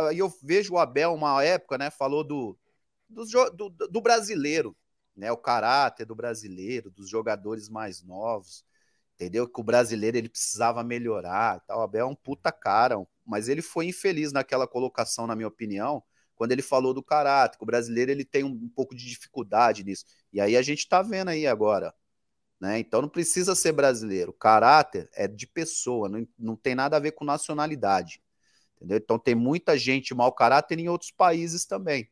[0.08, 1.90] Aí eu vejo o Abel, uma época, né?
[1.90, 2.58] Falou do,
[3.08, 4.76] do, do, do brasileiro
[5.16, 5.30] né?
[5.32, 8.64] O caráter do brasileiro, dos jogadores mais novos,
[9.14, 9.48] entendeu?
[9.48, 11.80] Que o brasileiro ele precisava melhorar, tal.
[11.80, 16.02] O Abel é um puta cara, mas ele foi infeliz naquela colocação, na minha opinião,
[16.34, 17.58] quando ele falou do caráter.
[17.58, 20.04] Que o brasileiro ele tem um, pouco de dificuldade nisso.
[20.32, 21.94] E aí a gente tá vendo aí agora,
[22.60, 22.78] né?
[22.78, 24.32] Então não precisa ser brasileiro.
[24.32, 28.22] Caráter é de pessoa, não, não tem nada a ver com nacionalidade.
[28.76, 28.98] Entendeu?
[28.98, 32.10] Então tem muita gente mau caráter em outros países também.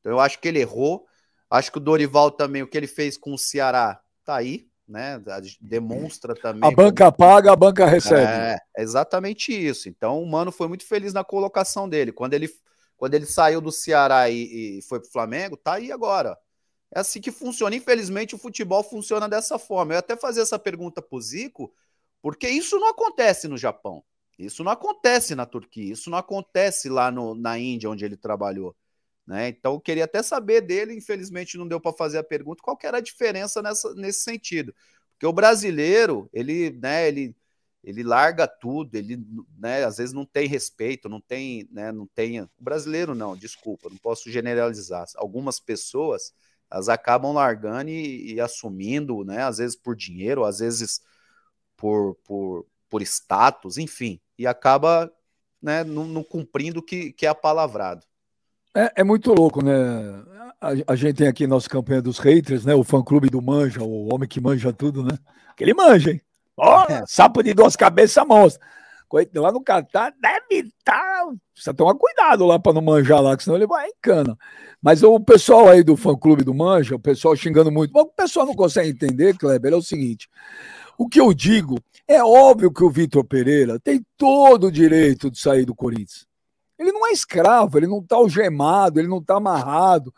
[0.00, 1.06] Então eu acho que ele errou.
[1.50, 5.20] Acho que o Dorival também, o que ele fez com o Ceará, tá aí, né?
[5.60, 6.70] Demonstra também.
[6.70, 7.16] A banca como...
[7.16, 8.22] paga, a banca recebe.
[8.22, 9.88] É, exatamente isso.
[9.88, 12.12] Então o Mano foi muito feliz na colocação dele.
[12.12, 12.48] Quando ele,
[12.96, 16.38] quando ele saiu do Ceará e, e foi pro Flamengo, tá aí agora.
[16.94, 17.74] É assim que funciona.
[17.74, 19.94] Infelizmente, o futebol funciona dessa forma.
[19.94, 21.72] Eu até fazer essa pergunta pro Zico,
[22.22, 24.02] porque isso não acontece no Japão.
[24.38, 28.74] Isso não acontece na Turquia, isso não acontece lá no, na Índia, onde ele trabalhou.
[29.30, 29.46] Né?
[29.46, 32.96] Então, eu queria até saber dele, infelizmente não deu para fazer a pergunta, qual era
[32.96, 34.74] a diferença nessa, nesse sentido.
[35.12, 37.36] Porque o brasileiro, ele, né, ele,
[37.84, 39.24] ele larga tudo, ele,
[39.56, 43.88] né, às vezes não tem respeito, não tem, né, não tem, o brasileiro não, desculpa,
[43.88, 45.06] não posso generalizar.
[45.14, 46.34] Algumas pessoas,
[46.68, 51.00] elas acabam largando e, e assumindo, né, às vezes por dinheiro, às vezes
[51.76, 55.08] por, por, por status, enfim, e acaba,
[55.62, 58.09] né, não, não cumprindo o que, que é apalavrado.
[58.74, 59.72] É, é muito louco, né?
[60.60, 62.74] A, a, gente tem aqui nosso campanha dos haters, né?
[62.74, 65.18] O fã-clube do Manja, o homem que manja tudo, né?
[65.48, 66.20] Aquele manja, hein?
[66.56, 68.60] Ó, oh, sapo de duas cabeças monstro.
[69.34, 70.94] Lá no Catar deve estar.
[70.94, 71.32] Tá...
[71.52, 74.36] Precisa tomar cuidado lá para não manjar lá, que senão ele vai em cana.
[74.80, 77.92] Mas o pessoal aí do fã-clube do Manja, o pessoal xingando muito.
[77.92, 80.28] Mas o pessoal não consegue entender, Kleber, é o seguinte.
[80.96, 85.40] O que eu digo, é óbvio que o Vitor Pereira tem todo o direito de
[85.40, 86.29] sair do Corinthians.
[86.80, 90.14] Ele não é escravo, ele não está algemado, ele não está amarrado.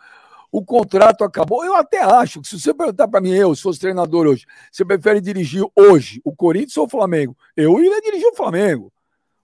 [0.50, 1.64] O contrato acabou.
[1.64, 4.84] Eu até acho que se você perguntar para mim, eu, se fosse treinador hoje, você
[4.84, 7.36] prefere dirigir hoje o Corinthians ou o Flamengo?
[7.56, 8.92] Eu iria dirigir o Flamengo.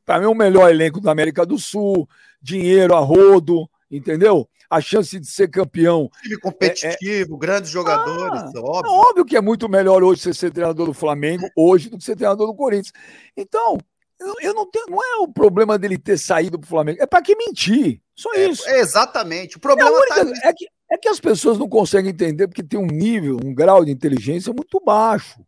[0.05, 2.09] Para mim, é o melhor elenco da América do Sul,
[2.41, 4.49] dinheiro a rodo, entendeu?
[4.71, 6.09] A chance de ser campeão.
[6.23, 7.39] Time competitivo, é, é...
[7.39, 8.93] grandes jogadores, ah, óbvio.
[8.93, 12.05] É óbvio que é muito melhor hoje você ser treinador do Flamengo hoje do que
[12.05, 12.93] ser treinador do Corinthians.
[13.37, 13.79] Então,
[14.21, 17.23] eu, eu não tenho, não é o problema dele ter saído pro Flamengo, é para
[17.23, 18.01] que mentir.
[18.15, 18.69] Só é, isso.
[18.69, 19.57] Exatamente.
[19.57, 20.49] O problema é, única, tá...
[20.49, 23.85] é, que, é que as pessoas não conseguem entender porque tem um nível, um grau
[23.85, 25.41] de inteligência muito baixo.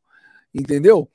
[0.54, 1.08] Entendeu?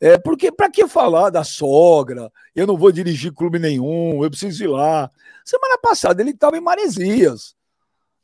[0.00, 2.30] É, porque para que falar da sogra?
[2.54, 5.10] Eu não vou dirigir clube nenhum, eu preciso ir lá.
[5.44, 7.54] Semana passada ele estava em Maresias.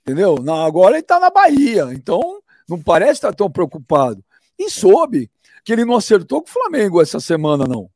[0.02, 0.36] Entendeu?
[0.36, 1.88] Na, agora ele está na Bahia.
[1.92, 4.24] Então, não parece estar tão preocupado.
[4.56, 5.28] E soube
[5.64, 7.90] que ele não acertou com o Flamengo essa semana, não.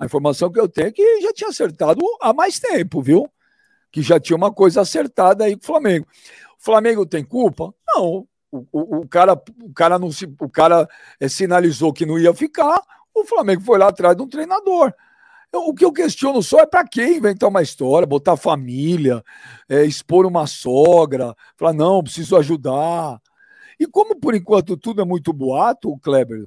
[0.00, 3.30] A informação que eu tenho é que já tinha acertado há mais tempo, viu?
[3.92, 6.06] Que já tinha uma coisa acertada aí com o Flamengo.
[6.58, 7.74] O Flamengo tem culpa?
[7.86, 8.26] Não.
[8.50, 10.88] O, o, o cara, o cara, não se, o cara
[11.20, 12.82] é, sinalizou que não ia ficar,
[13.14, 14.92] o Flamengo foi lá atrás de um treinador.
[15.52, 19.22] Eu, o que eu questiono só é para que inventar uma história, botar família,
[19.68, 23.20] é, expor uma sogra, falar, não, preciso ajudar.
[23.78, 26.46] E como por enquanto tudo é muito boato, Kleber,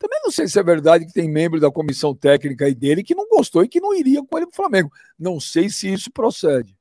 [0.00, 3.14] também não sei se é verdade que tem membro da comissão técnica aí dele que
[3.14, 4.90] não gostou e que não iria com ele para o Flamengo.
[5.18, 6.74] Não sei se isso procede.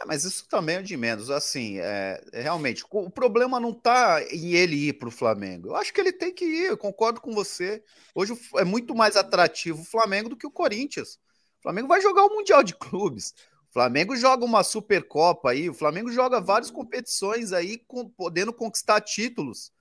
[0.00, 1.28] É, mas isso também é de menos.
[1.28, 5.70] Assim, é, realmente, o problema não está em ele ir para o Flamengo.
[5.70, 7.82] Eu acho que ele tem que ir, eu concordo com você.
[8.14, 11.14] Hoje é muito mais atrativo o Flamengo do que o Corinthians.
[11.58, 13.34] O Flamengo vai jogar o Mundial de Clubes.
[13.70, 19.00] O Flamengo joga uma Supercopa aí, o Flamengo joga várias competições aí, com, podendo conquistar
[19.00, 19.72] títulos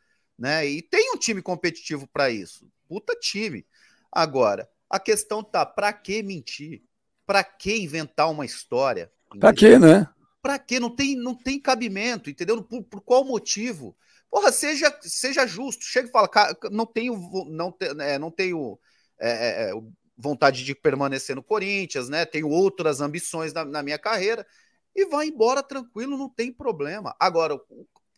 [0.44, 0.66] né?
[0.66, 2.70] E tem um time competitivo para isso.
[2.90, 3.66] Puta time.
[4.12, 6.84] Agora, a questão tá, para que mentir?
[7.26, 9.10] Para que inventar uma história?
[9.40, 10.06] Para que, né?
[10.42, 12.62] Para que não tem não tem cabimento, entendeu?
[12.62, 13.96] Por, por, qual motivo?
[14.30, 15.86] Porra, seja seja justo.
[15.86, 16.30] Chega e fala,
[16.70, 17.16] não tenho
[17.48, 18.78] não, é, não tenho
[19.18, 19.74] é, é, é
[20.18, 22.26] vontade de permanecer no Corinthians, né?
[22.26, 24.46] Tenho outras ambições na, na minha carreira
[24.94, 27.16] e vai embora tranquilo, não tem problema.
[27.18, 27.58] Agora,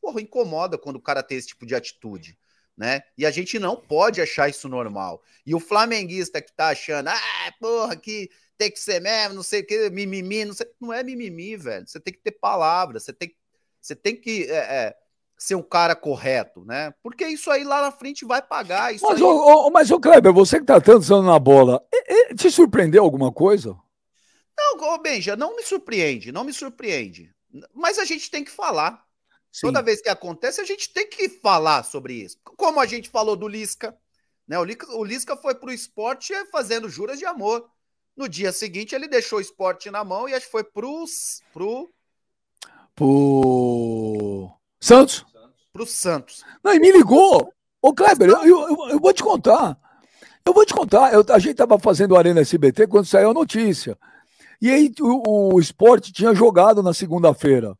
[0.06, 2.38] porra, incomoda quando o cara tem esse tipo de atitude,
[2.78, 3.02] né?
[3.18, 5.20] E a gente não pode achar isso normal.
[5.44, 9.62] E o flamenguista que tá achando, ah, porra, que tem que ser mesmo, não sei
[9.62, 10.68] o que, mimimi, não sei.
[10.80, 11.88] Não é mimimi, velho.
[11.88, 13.36] Você tem que ter palavra, você tem,
[13.82, 14.96] você tem que é, é,
[15.40, 16.94] ser um cara correto, né?
[17.02, 18.94] Porque isso aí lá na frente vai pagar.
[18.94, 19.24] Isso mas, aí...
[19.24, 21.84] o, o, mas o Kleber, você que tá tantos anos na bola,
[22.38, 23.76] te surpreendeu alguma coisa?
[24.56, 27.34] Não, Benja, não me surpreende, não me surpreende.
[27.74, 29.05] Mas a gente tem que falar.
[29.56, 29.68] Sim.
[29.68, 32.38] Toda vez que acontece, a gente tem que falar sobre isso.
[32.44, 33.98] Como a gente falou do Lisca,
[34.46, 34.60] né?
[34.60, 37.66] O Lisca, o Lisca foi pro esporte fazendo juras de amor.
[38.18, 41.90] No dia seguinte, ele deixou o esporte na mão e acho que foi pros, pro.
[42.94, 44.52] Pro.
[44.82, 45.26] Santos?
[45.72, 46.44] Pro Santos.
[46.62, 47.50] Não, e me ligou.
[47.82, 49.80] Ô, Kleber, eu, eu, eu vou te contar.
[50.46, 51.14] Eu vou te contar.
[51.14, 53.98] Eu, a gente tava fazendo Arena SBT quando saiu a notícia.
[54.62, 57.74] E aí o, o esporte tinha jogado na segunda-feira.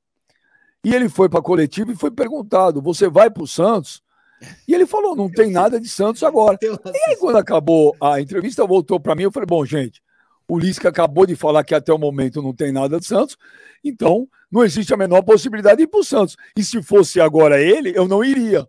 [0.86, 4.04] E ele foi para a coletiva e foi perguntado: você vai para o Santos?
[4.68, 6.60] E ele falou: não tem nada de Santos agora.
[6.62, 9.24] E aí, quando acabou a entrevista, voltou para mim.
[9.24, 10.00] Eu falei: bom, gente,
[10.48, 13.36] o Lisca acabou de falar que até o momento não tem nada de Santos,
[13.84, 16.38] então não existe a menor possibilidade de ir para o Santos.
[16.56, 18.68] E se fosse agora ele, eu não iria.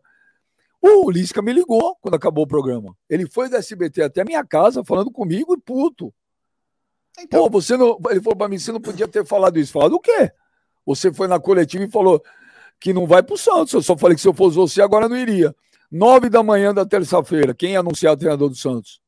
[0.81, 2.97] O Lisca me ligou quando acabou o programa.
[3.11, 6.15] Ele foi do SBT até minha casa falando comigo e puto.
[7.19, 7.43] Então...
[7.43, 7.99] Pô, você não.
[8.09, 9.73] Ele falou para mim: você não podia ter falado isso.
[9.73, 10.33] Falado o quê?
[10.87, 12.23] Você foi na coletiva e falou
[12.81, 13.75] que não vai para o Santos.
[13.75, 15.55] Eu só falei que se eu fosse você, agora não iria.
[15.91, 17.55] Nove da manhã da terça-feira.
[17.55, 19.01] Quem ia anunciar o treinador do Santos?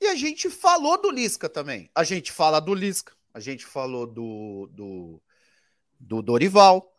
[0.00, 1.90] E a gente falou do Lisca também.
[1.94, 3.12] A gente fala do Lisca.
[3.32, 5.22] A gente falou do, do,
[5.98, 6.92] do Dorival.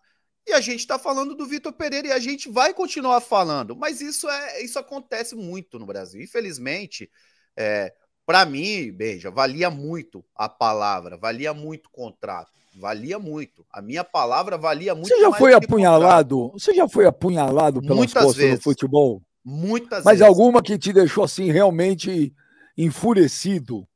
[0.48, 3.76] E a gente está falando do Vitor Pereira e a gente vai continuar falando.
[3.76, 6.22] Mas isso é isso acontece muito no Brasil.
[6.22, 7.10] Infelizmente,
[7.56, 7.94] é,
[8.26, 13.66] para mim, Beija, valia muito a palavra, valia muito o contrato, valia muito.
[13.70, 15.10] A minha palavra valia muito.
[15.10, 16.50] Você já foi apunhalado?
[16.54, 18.56] Você já foi apunhalado pelas Muitas costas vezes.
[18.56, 19.22] no futebol?
[19.44, 20.28] Muitas Mas vezes.
[20.28, 22.34] alguma que te deixou assim realmente
[22.78, 23.88] enfurecido?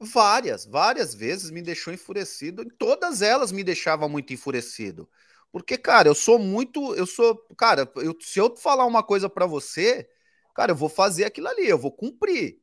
[0.00, 2.62] Várias, várias vezes me deixou enfurecido.
[2.62, 5.08] E todas elas me deixavam muito enfurecido.
[5.50, 6.94] Porque, cara, eu sou muito.
[6.94, 7.36] Eu sou.
[7.58, 10.08] Cara, eu, se eu falar uma coisa para você,
[10.54, 12.58] cara, eu vou fazer aquilo ali, eu vou cumprir.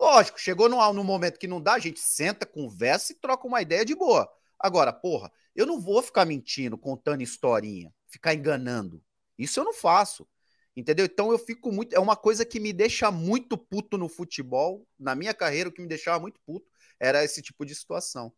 [0.00, 3.60] Lógico, chegou no, no momento que não dá, a gente senta, conversa e troca uma
[3.60, 4.26] ideia de boa.
[4.60, 9.02] Agora, porra, eu não vou ficar mentindo, contando historinha, ficar enganando.
[9.38, 10.28] Isso eu não faço.
[10.76, 11.04] Entendeu?
[11.04, 11.94] Então eu fico muito.
[11.94, 14.86] É uma coisa que me deixa muito puto no futebol.
[14.98, 18.32] Na minha carreira, o que me deixava muito puto era esse tipo de situação.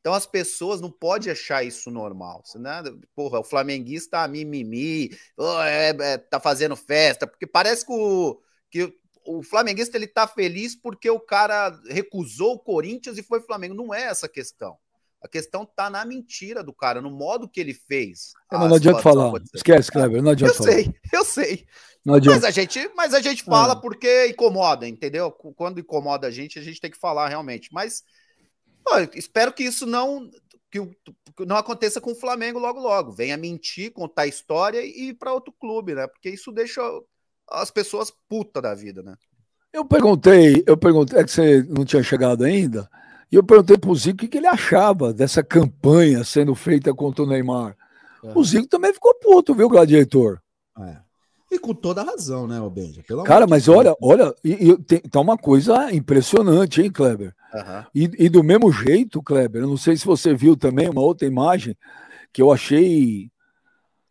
[0.00, 2.42] Então as pessoas não podem achar isso normal.
[2.54, 2.82] Né?
[3.14, 8.40] Porra, o flamenguista ah, mimimi, oh, é, é, tá fazendo festa, porque parece que o,
[8.70, 13.74] que o flamenguista ele tá feliz porque o cara recusou o Corinthians e foi Flamengo.
[13.74, 14.78] Não é essa a questão.
[15.26, 18.32] A questão tá na mentira do cara, no modo que ele fez.
[18.50, 19.32] Não, não adianta falar.
[19.54, 20.70] Esquece, Kleber, não adianta eu falar.
[20.70, 21.66] Eu sei, eu sei.
[22.04, 23.80] Mas a gente, mas a gente fala é.
[23.80, 25.30] porque incomoda, entendeu?
[25.30, 27.68] Quando incomoda a gente, a gente tem que falar realmente.
[27.72, 28.04] Mas
[28.84, 30.30] pô, espero que isso não
[30.70, 30.80] que
[31.44, 33.10] não aconteça com o Flamengo logo logo.
[33.10, 36.06] Venha mentir, contar a história e ir para outro clube, né?
[36.06, 36.80] Porque isso deixa
[37.50, 39.14] as pessoas puta da vida, né?
[39.72, 42.88] Eu perguntei, eu perguntei, é que você não tinha chegado ainda,
[43.30, 47.26] e eu perguntei pro Zico o que ele achava dessa campanha sendo feita contra o
[47.26, 47.76] Neymar.
[48.22, 48.32] É.
[48.34, 50.40] O Zico também ficou puto, viu, Gladiator?
[50.78, 50.98] É.
[51.50, 53.02] E com toda razão, né, Benja?
[53.24, 57.34] Cara, mas olha, olha, e, e, tem, tá uma coisa impressionante, hein, Kleber?
[57.54, 57.84] Uhum.
[57.94, 61.26] E, e, do mesmo jeito, Kleber, eu não sei se você viu também uma outra
[61.26, 61.76] imagem
[62.32, 63.30] que eu achei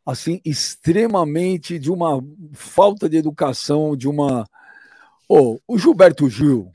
[0.06, 4.48] assim extremamente de uma falta de educação, de uma
[5.28, 6.72] oh, o Gilberto Gil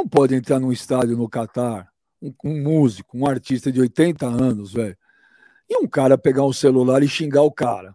[0.00, 1.88] não pode entrar num estádio no Catar,
[2.20, 4.96] um, um músico, um artista de 80 anos, velho.
[5.68, 7.94] E um cara pegar um celular e xingar o cara.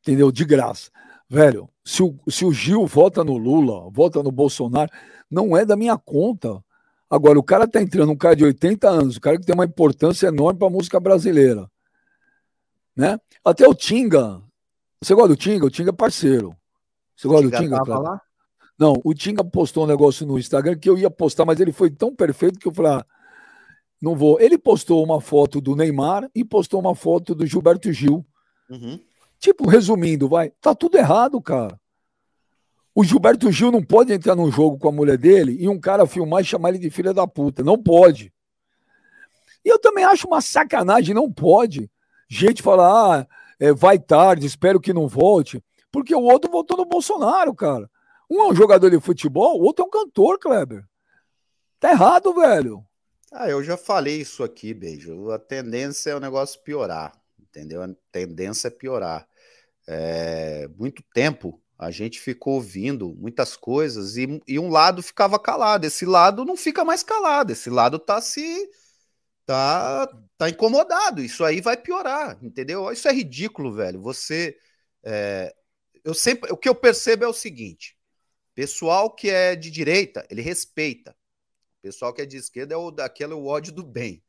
[0.00, 0.32] Entendeu?
[0.32, 0.90] De graça.
[1.28, 4.90] Velho, se o, se o Gil vota no Lula, vota no Bolsonaro,
[5.30, 6.62] não é da minha conta.
[7.08, 9.64] Agora, o cara tá entrando, um cara de 80 anos, o cara que tem uma
[9.64, 11.70] importância enorme para a música brasileira
[12.96, 13.20] né?
[13.44, 14.42] Até o Tinga.
[15.00, 15.66] Você gosta do Tinga?
[15.66, 16.56] O Tinga é parceiro.
[17.14, 17.84] Você gosta do Tinga?
[17.84, 18.02] Claro?
[18.02, 18.22] Lá?
[18.78, 21.90] Não, o Tinga postou um negócio no Instagram que eu ia postar, mas ele foi
[21.90, 23.06] tão perfeito que eu falei, ah,
[24.00, 24.38] não vou.
[24.40, 28.24] Ele postou uma foto do Neymar e postou uma foto do Gilberto Gil.
[28.68, 29.00] Uhum.
[29.38, 31.78] Tipo, resumindo, vai, tá tudo errado, cara.
[32.94, 36.06] O Gilberto Gil não pode entrar num jogo com a mulher dele e um cara
[36.06, 37.62] filmar e chamar ele de filha da puta.
[37.62, 38.32] Não pode.
[39.64, 41.90] E eu também acho uma sacanagem, não pode
[42.28, 43.26] gente fala, ah,
[43.58, 47.88] é, vai tarde, espero que não volte, porque o outro votou no Bolsonaro, cara.
[48.28, 50.84] Um é um jogador de futebol, o outro é um cantor, Kleber.
[51.78, 52.84] Tá errado, velho.
[53.32, 55.30] Ah, eu já falei isso aqui, Beijo.
[55.30, 57.82] A tendência é o negócio piorar, entendeu?
[57.82, 59.28] A tendência é piorar.
[59.86, 65.86] É, muito tempo a gente ficou ouvindo muitas coisas e, e um lado ficava calado.
[65.86, 67.52] Esse lado não fica mais calado.
[67.52, 68.68] Esse lado tá se
[69.44, 70.08] tá,
[70.38, 71.22] tá incomodado.
[71.22, 72.90] Isso aí vai piorar, entendeu?
[72.90, 74.00] Isso é ridículo, velho.
[74.00, 74.56] Você.
[75.04, 75.54] É,
[76.04, 76.50] eu sempre.
[76.52, 77.95] O que eu percebo é o seguinte:
[78.56, 81.14] pessoal que é de direita, ele respeita.
[81.82, 84.20] Pessoal que é de esquerda é o daquele o ódio do bem.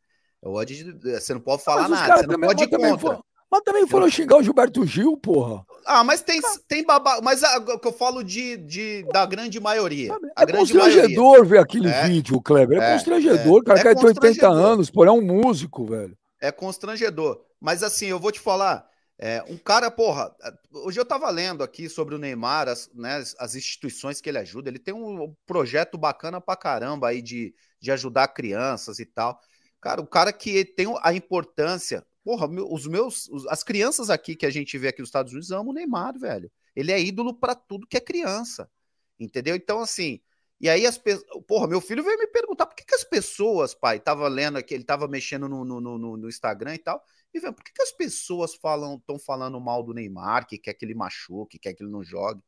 [0.44, 3.20] É o ódio de, você não pode falar nada, você não pode ir contra.
[3.50, 5.66] Mas também foram xingar o Gilberto Gil, porra.
[5.86, 7.22] Ah, mas tem, tem babá.
[7.24, 10.14] Mas o que eu falo de, de, da grande maioria.
[10.38, 11.50] É grande constrangedor maioria.
[11.50, 12.82] ver aquele é, vídeo, Kleber.
[12.82, 13.58] É, é constrangedor.
[13.58, 16.18] É, o cara é quer ter 80 anos, porra, é um músico, velho.
[16.42, 17.42] É constrangedor.
[17.60, 18.86] Mas assim, eu vou te falar.
[19.20, 20.36] É, um cara, porra,
[20.72, 24.70] hoje eu tava lendo aqui sobre o Neymar, as, né, as instituições que ele ajuda.
[24.70, 29.40] Ele tem um projeto bacana pra caramba aí de, de ajudar crianças e tal.
[29.82, 33.30] Cara, o cara que tem a importância Porra, os meus.
[33.48, 36.52] As crianças aqui que a gente vê aqui nos Estados Unidos amam o Neymar, velho.
[36.76, 38.70] Ele é ídolo para tudo que é criança.
[39.18, 39.56] Entendeu?
[39.56, 40.20] Então, assim.
[40.60, 41.26] E aí as pessoas.
[41.48, 44.74] Porra, meu filho veio me perguntar por que, que as pessoas, pai, tava lendo aqui,
[44.74, 47.02] ele tava mexendo no, no, no, no Instagram e tal.
[47.34, 50.74] E vendo, por que, que as pessoas falam, estão falando mal do Neymar, que quer
[50.74, 52.42] que ele machuque, que quer que ele não jogue?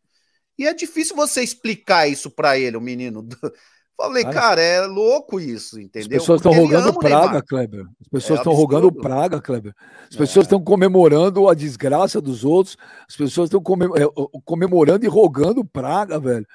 [0.57, 3.27] E é difícil você explicar isso para ele, o menino.
[3.99, 6.17] Falei, cara, cara, é louco isso, entendeu?
[6.17, 7.85] As pessoas estão rogando praga, Kleber.
[8.01, 9.73] As pessoas estão é rogando praga, Kleber.
[10.09, 10.63] As pessoas estão é.
[10.63, 12.77] comemorando a desgraça dos outros.
[13.09, 16.47] As pessoas estão é, comemorando e rogando praga, velho.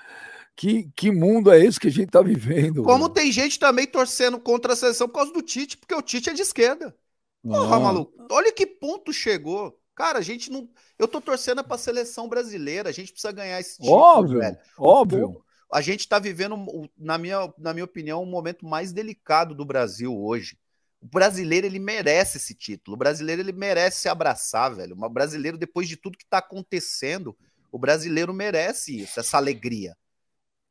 [0.56, 2.82] Que, que mundo é esse que a gente tá vivendo?
[2.82, 3.10] Como velho?
[3.10, 6.32] tem gente também torcendo contra a seleção por causa do Tite, porque o Tite é
[6.32, 6.96] de esquerda.
[7.44, 8.12] Porra, maluco.
[8.30, 9.78] Olha que ponto chegou.
[9.94, 10.68] Cara, a gente não.
[10.98, 12.88] Eu tô torcendo para a seleção brasileira.
[12.88, 14.58] A gente precisa ganhar esse título, óbvio, velho.
[14.76, 15.44] Óbvio
[15.74, 16.56] a gente está vivendo,
[16.96, 20.56] na minha, na minha opinião, um momento mais delicado do Brasil hoje.
[21.00, 22.94] O brasileiro ele merece esse título.
[22.94, 24.96] O brasileiro ele merece se abraçar, velho.
[24.96, 27.36] O brasileiro, depois de tudo que está acontecendo,
[27.72, 29.96] o brasileiro merece isso, essa alegria.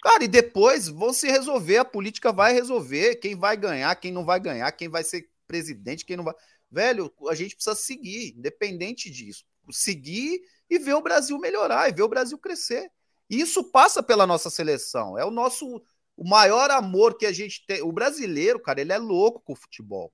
[0.01, 4.23] Cara, e depois vão se resolver, a política vai resolver quem vai ganhar, quem não
[4.23, 6.33] vai ganhar, quem vai ser presidente, quem não vai.
[6.73, 9.45] Velho, a gente precisa seguir, independente disso.
[9.69, 12.91] Seguir e ver o Brasil melhorar, e ver o Brasil crescer.
[13.29, 15.15] E isso passa pela nossa seleção.
[15.17, 15.79] É o nosso
[16.17, 17.83] o maior amor que a gente tem.
[17.83, 20.11] O brasileiro, cara, ele é louco com o futebol.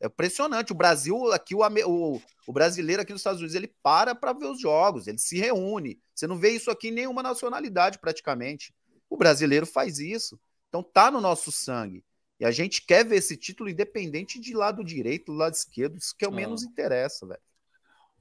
[0.00, 0.72] É impressionante.
[0.72, 4.46] O Brasil, aqui, o, o, o brasileiro aqui nos Estados Unidos, ele para para ver
[4.46, 6.00] os jogos, ele se reúne.
[6.12, 8.74] Você não vê isso aqui em nenhuma nacionalidade, praticamente.
[9.08, 10.40] O brasileiro faz isso.
[10.68, 12.04] Então tá no nosso sangue.
[12.40, 15.98] E a gente quer ver esse título independente de lado direito, lado esquerdo.
[15.98, 17.40] Isso que é o menos interessa, velho.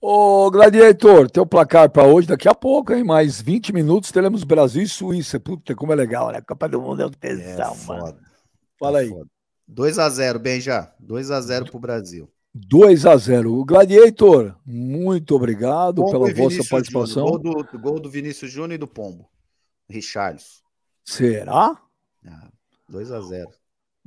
[0.02, 3.04] Ô, Gladiator, teu placar para hoje daqui a pouco, hein?
[3.04, 5.40] Mais 20 minutos teremos Brasil e Suíça.
[5.40, 6.42] Puta, como é legal, né?
[6.42, 8.20] Copa do Mundo é um tesão, é mano.
[8.78, 9.10] Fala aí.
[9.70, 10.94] 2x0, Benja.
[11.02, 12.30] 2x0 pro Brasil.
[12.54, 17.26] 2 a 0 O Gladiator, muito obrigado Pombo pela vossa participação.
[17.26, 19.30] Gol do, gol do Vinícius Júnior e do Pombo.
[19.88, 20.62] Richarlison.
[21.06, 21.80] Será?
[22.26, 22.50] Ah,
[22.90, 23.59] 2 a 0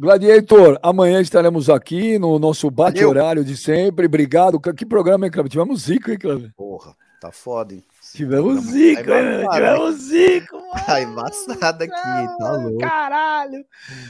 [0.02, 4.06] Gladiator, amanhã estaremos aqui no nosso bate-horário de sempre.
[4.06, 4.58] Obrigado.
[4.58, 5.48] Que programa, hein, Cleber?
[5.48, 6.52] Tivemos zico, hein, Cleber?
[6.56, 7.84] Porra, tá foda, hein?
[8.12, 9.48] Tivemos zico, hein?
[9.52, 10.84] Tivemos zico, mano.
[10.84, 12.78] Tá embaçado aqui, tá louco.
[12.78, 13.64] Caralho.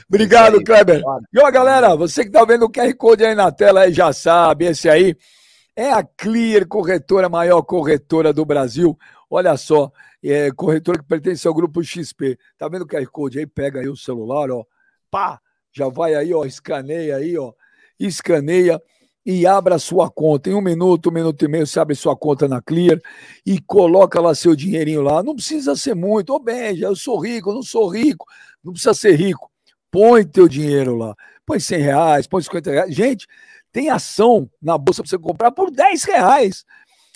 [0.09, 1.03] Obrigado, aí, Kleber.
[1.31, 4.15] E ó, galera, você que tá vendo o QR Code aí na tela aí já
[4.15, 5.15] sabe, esse aí
[5.77, 8.99] é a Clear Corretora, a maior corretora do Brasil.
[9.29, 9.93] Olha só,
[10.25, 12.39] é corretora que pertence ao grupo XP.
[12.57, 13.47] Tá vendo o QR Code aí?
[13.47, 14.65] Pega aí o celular, ó.
[15.11, 15.39] Pá!
[15.73, 17.53] Já vai aí, ó, escaneia aí, ó,
[17.99, 18.81] escaneia
[19.25, 20.51] e abra sua conta.
[20.51, 22.99] Em um minuto, um minuto e meio, você abre sua conta na Clear
[23.47, 25.23] e coloca lá seu dinheirinho lá.
[25.23, 26.35] Não precisa ser muito.
[26.35, 28.27] Ô, bem, já eu sou rico, eu não sou rico.
[28.63, 29.51] Não precisa ser rico.
[29.91, 31.15] Põe teu dinheiro lá.
[31.47, 32.95] Põe 100 reais, põe 50 reais.
[32.95, 33.27] Gente,
[33.73, 36.65] tem ação na bolsa para você comprar por 10 reais.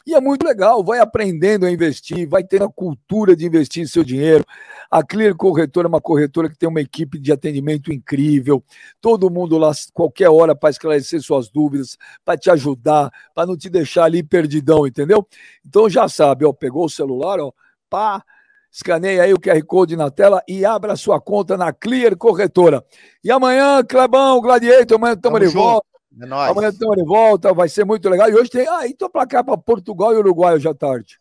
[0.06, 4.04] E é muito legal, vai aprendendo a investir, vai tendo a cultura de investir seu
[4.04, 4.44] dinheiro.
[4.88, 8.62] A Clear Corretora é uma corretora que tem uma equipe de atendimento incrível,
[9.00, 13.68] todo mundo lá, qualquer hora, para esclarecer suas dúvidas, para te ajudar, para não te
[13.68, 15.26] deixar ali perdidão, entendeu?
[15.66, 17.50] Então já sabe, ó, pegou o celular, ó,
[17.90, 18.22] pá,
[18.70, 22.84] escaneia aí o QR Code na tela e abra sua conta na Clear Corretora.
[23.24, 25.95] E amanhã, Clebão, Gladiator, amanhã estamos de volta.
[26.20, 26.51] É nóis.
[26.51, 28.30] Amanhã estamos de volta, vai ser muito legal.
[28.30, 28.66] E hoje tem.
[28.68, 31.20] Ah, então placar para Portugal e Uruguai hoje à tarde.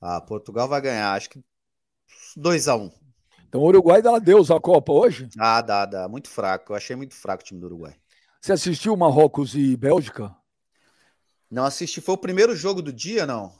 [0.00, 1.40] Ah, Portugal vai ganhar, acho que
[2.36, 2.80] 2x1.
[2.80, 2.90] Um.
[3.48, 5.28] Então o Uruguai dá adeus à Copa hoje?
[5.38, 6.08] Ah, dá, dá.
[6.08, 6.72] Muito fraco.
[6.72, 7.94] Eu achei muito fraco o time do Uruguai.
[8.40, 10.34] Você assistiu Marrocos e Bélgica?
[11.50, 12.00] Não assisti.
[12.00, 13.52] Foi o primeiro jogo do dia, não?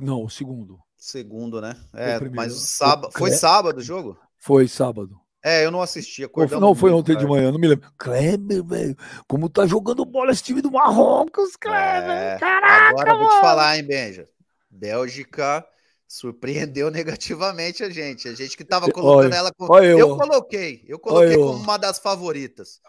[0.00, 0.78] Não, o segundo.
[0.96, 1.76] Segundo, né?
[1.92, 3.12] É, mas o sábado.
[3.12, 4.18] Foi sábado o jogo?
[4.38, 5.20] Foi sábado.
[5.44, 6.26] É, eu não assisti.
[6.58, 7.92] Não, foi ontem de manhã, não me lembro.
[7.98, 8.96] Kleber, velho,
[9.28, 12.10] como tá jogando bola esse time do Marrocos, Kleber.
[12.10, 14.26] É, Caraca, agora eu vou te falar, hein, Benja.
[14.70, 15.62] Bélgica
[16.08, 18.26] surpreendeu negativamente a gente.
[18.26, 19.76] A gente que tava colocando olha, ela como.
[19.76, 22.80] Eu, eu, coloquei, eu coloquei como uma das favoritas.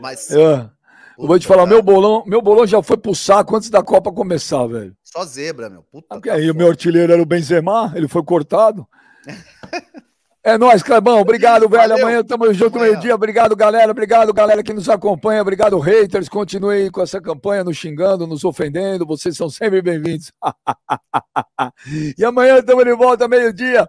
[0.00, 0.30] Mas.
[0.30, 0.70] É.
[1.18, 4.10] Eu vou te falar, meu bolão, meu bolão já foi pro saco antes da Copa
[4.10, 4.96] começar, velho.
[5.04, 5.82] Só zebra, meu.
[5.82, 6.14] Puta.
[6.14, 8.88] Porque aí o meu artilheiro era o Benzema, ele foi cortado.
[10.42, 11.20] É nóis, Clebão.
[11.20, 11.88] Obrigado, velho.
[11.88, 11.98] Valeu.
[11.98, 13.14] Amanhã tamo junto meio-dia.
[13.14, 13.90] Obrigado, galera.
[13.90, 15.42] Obrigado, galera que nos acompanha.
[15.42, 16.30] Obrigado, haters.
[16.30, 19.04] Continue com essa campanha, nos xingando, nos ofendendo.
[19.04, 20.32] Vocês são sempre bem-vindos.
[22.16, 23.86] e amanhã estamos de volta, meio-dia.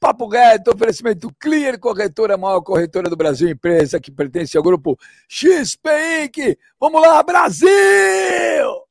[0.00, 4.98] Papo reto, oferecimento Clear Corretora, a maior corretora do Brasil, empresa que pertence ao grupo
[5.28, 6.58] XP Inc.
[6.80, 8.81] Vamos lá, Brasil!